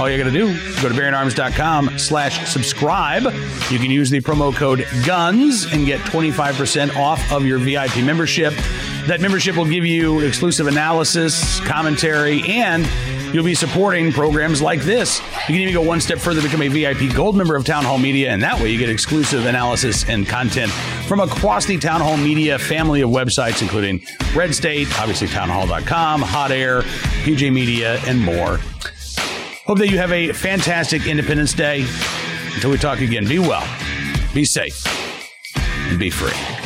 All 0.00 0.08
you 0.08 0.16
got 0.16 0.24
to 0.24 0.30
do, 0.30 0.46
go 0.80 0.88
to 0.88 0.94
bearingarms.com 0.94 1.98
slash 1.98 2.48
subscribe. 2.48 3.24
You 3.70 3.78
can 3.78 3.90
use 3.90 4.08
the 4.08 4.22
promo 4.22 4.50
code 4.50 4.86
GUNS 5.04 5.70
and 5.74 5.84
get 5.84 6.00
25% 6.00 6.96
off 6.96 7.30
of 7.30 7.44
your 7.44 7.58
VIP 7.58 7.96
membership. 7.96 8.54
That 9.06 9.18
membership 9.20 9.56
will 9.56 9.66
give 9.66 9.84
you 9.84 10.20
exclusive 10.20 10.68
analysis, 10.68 11.60
commentary, 11.66 12.40
and 12.44 12.88
you'll 13.34 13.44
be 13.44 13.54
supporting 13.54 14.10
programs 14.10 14.62
like 14.62 14.80
this. 14.80 15.20
You 15.20 15.54
can 15.54 15.56
even 15.56 15.74
go 15.74 15.82
one 15.82 16.00
step 16.00 16.18
further, 16.18 16.40
become 16.40 16.62
a 16.62 16.68
VIP 16.68 17.14
Gold 17.14 17.36
member 17.36 17.54
of 17.54 17.66
Town 17.66 17.84
Hall 17.84 17.98
Media, 17.98 18.30
and 18.30 18.42
that 18.42 18.58
way 18.58 18.70
you 18.70 18.78
get 18.78 18.88
exclusive 18.88 19.44
analysis 19.44 20.08
and 20.08 20.26
content 20.26 20.72
from 21.06 21.20
across 21.20 21.66
the 21.66 21.76
Town 21.76 22.00
Hall 22.00 22.16
Media 22.16 22.58
family 22.58 23.02
of 23.02 23.10
websites, 23.10 23.60
including 23.60 24.00
Red 24.34 24.54
State, 24.54 24.88
obviously 24.98 25.28
townhall.com, 25.28 26.22
Hot 26.22 26.52
Air, 26.52 26.80
PJ 27.22 27.52
Media, 27.52 28.00
and 28.06 28.18
more. 28.18 28.60
Hope 29.70 29.78
that 29.78 29.88
you 29.88 29.98
have 29.98 30.10
a 30.10 30.32
fantastic 30.32 31.06
Independence 31.06 31.52
Day. 31.52 31.86
Until 32.56 32.72
we 32.72 32.76
talk 32.76 33.02
again, 33.02 33.24
be 33.24 33.38
well, 33.38 33.64
be 34.34 34.44
safe, 34.44 34.84
and 35.88 35.96
be 35.96 36.10
free. 36.10 36.59